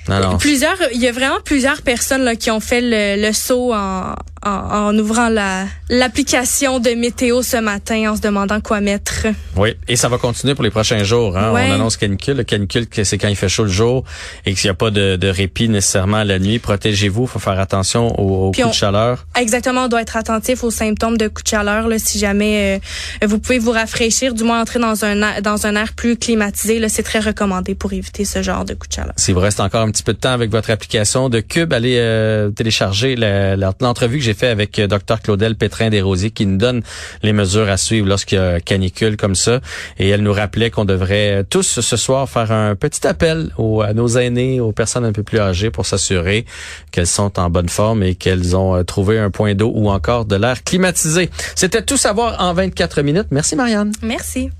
Non, 0.08 0.20
non. 0.20 0.38
Plusieurs, 0.38 0.76
il 0.92 1.00
y 1.00 1.06
a 1.06 1.12
vraiment 1.12 1.40
plusieurs 1.44 1.82
personnes 1.82 2.22
là, 2.22 2.34
qui 2.34 2.50
ont 2.50 2.60
fait 2.60 2.80
le, 2.80 3.20
le 3.20 3.32
saut 3.32 3.72
en, 3.74 4.14
en, 4.46 4.88
en 4.88 4.98
ouvrant 4.98 5.28
la 5.28 5.64
l'application 5.88 6.78
de 6.80 6.90
météo 6.90 7.42
ce 7.42 7.56
matin 7.58 8.10
en 8.10 8.16
se 8.16 8.20
demandant 8.20 8.60
quoi 8.60 8.80
mettre. 8.80 9.26
Oui, 9.56 9.74
et 9.88 9.96
ça 9.96 10.08
va 10.08 10.18
continuer 10.18 10.54
pour 10.54 10.64
les 10.64 10.70
prochains 10.70 11.02
jours. 11.04 11.36
Hein? 11.36 11.52
Ouais. 11.52 11.68
On 11.70 11.74
annonce 11.74 11.96
canicule. 11.96 12.36
Le 12.36 12.44
canicule, 12.44 12.86
c'est 13.04 13.18
quand 13.18 13.28
il 13.28 13.36
fait 13.36 13.48
chaud 13.48 13.64
le 13.64 13.70
jour 13.70 14.04
et 14.44 14.54
qu'il 14.54 14.66
n'y 14.66 14.70
a 14.70 14.74
pas 14.74 14.90
de, 14.90 15.16
de 15.16 15.28
répit 15.28 15.68
nécessairement 15.68 16.22
la 16.24 16.38
nuit. 16.38 16.58
Protégez-vous, 16.58 17.26
faut 17.26 17.38
faire 17.38 17.58
attention 17.60 18.18
aux, 18.20 18.48
aux 18.48 18.52
coups 18.52 18.66
on- 18.66 18.68
de 18.70 18.74
chaleur. 18.74 19.26
Exactement, 19.38 19.84
on 19.84 19.88
doit 19.88 20.02
être 20.02 20.16
attentif 20.16 20.64
aux 20.64 20.70
symptômes 20.70 21.16
de 21.16 21.28
coup 21.28 21.42
de 21.42 21.48
chaleur. 21.48 21.88
Là, 21.88 21.98
si 21.98 22.18
jamais 22.18 22.80
euh, 23.22 23.26
vous 23.26 23.38
pouvez 23.38 23.58
vous 23.58 23.70
rafraîchir, 23.72 24.34
du 24.34 24.44
moins 24.44 24.60
entrer 24.60 24.78
dans 24.78 25.04
un 25.04 25.40
dans 25.40 25.66
un 25.66 25.76
air 25.76 25.92
plus 25.94 26.16
climatisé, 26.16 26.78
là, 26.78 26.88
c'est 26.88 27.02
très 27.02 27.20
recommandé 27.20 27.74
pour 27.74 27.92
éviter 27.92 28.24
ce 28.24 28.42
genre 28.42 28.64
de 28.64 28.74
coup 28.74 28.86
de 28.88 28.92
chaleur. 28.92 29.12
S'il 29.16 29.34
vous 29.34 29.40
reste 29.40 29.60
encore 29.60 29.82
un 29.82 29.90
petit 29.90 30.02
peu 30.02 30.12
de 30.12 30.18
temps 30.18 30.32
avec 30.32 30.50
votre 30.50 30.70
application 30.70 31.28
de 31.28 31.40
Cube, 31.40 31.72
allez 31.72 31.96
euh, 31.98 32.50
télécharger 32.50 33.14
l'entrevue 33.16 34.18
que 34.18 34.24
j'ai 34.24 34.34
fait 34.36 34.48
avec 34.48 34.78
euh, 34.78 34.86
Dr 34.86 35.20
Claudel 35.22 35.56
Pétrin 35.56 35.90
Desrosiers 35.90 36.30
qui 36.30 36.46
nous 36.46 36.58
donne 36.58 36.82
les 37.22 37.32
mesures 37.32 37.68
à 37.68 37.76
suivre 37.76 38.06
lorsqu'il 38.06 38.38
y 38.38 38.40
a 38.40 38.60
canicule 38.60 39.16
comme 39.16 39.34
ça. 39.34 39.60
Et 39.98 40.08
elle 40.08 40.22
nous 40.22 40.32
rappelait 40.32 40.70
qu'on 40.70 40.84
devrait 40.84 41.40
euh, 41.40 41.42
tous 41.48 41.80
ce 41.80 41.96
soir 41.96 42.28
faire 42.28 42.52
un 42.52 42.74
petit 42.74 43.06
appel 43.06 43.50
aux, 43.58 43.82
à 43.82 43.92
nos 43.92 44.08
aînés, 44.08 44.60
aux 44.60 44.72
personnes 44.72 45.04
un 45.04 45.12
peu 45.12 45.22
plus 45.22 45.38
âgées 45.38 45.70
pour 45.70 45.86
s'assurer 45.86 46.44
qu'elles 46.90 47.06
sont 47.06 47.38
en 47.38 47.50
bonne 47.50 47.68
forme 47.68 48.02
et 48.02 48.14
qu'elles 48.14 48.56
ont 48.56 48.76
euh, 48.76 48.82
trouvé 48.82 49.18
un 49.18 49.30
point 49.30 49.54
d'eau 49.54 49.72
ou 49.74 49.90
encore 49.90 50.24
de 50.24 50.36
l'air 50.36 50.62
climatisé. 50.62 51.30
C'était 51.54 51.82
tout 51.82 51.96
savoir 51.96 52.40
en 52.40 52.52
24 52.52 53.02
minutes. 53.02 53.28
Merci 53.30 53.56
Marianne. 53.56 53.92
Merci. 54.02 54.50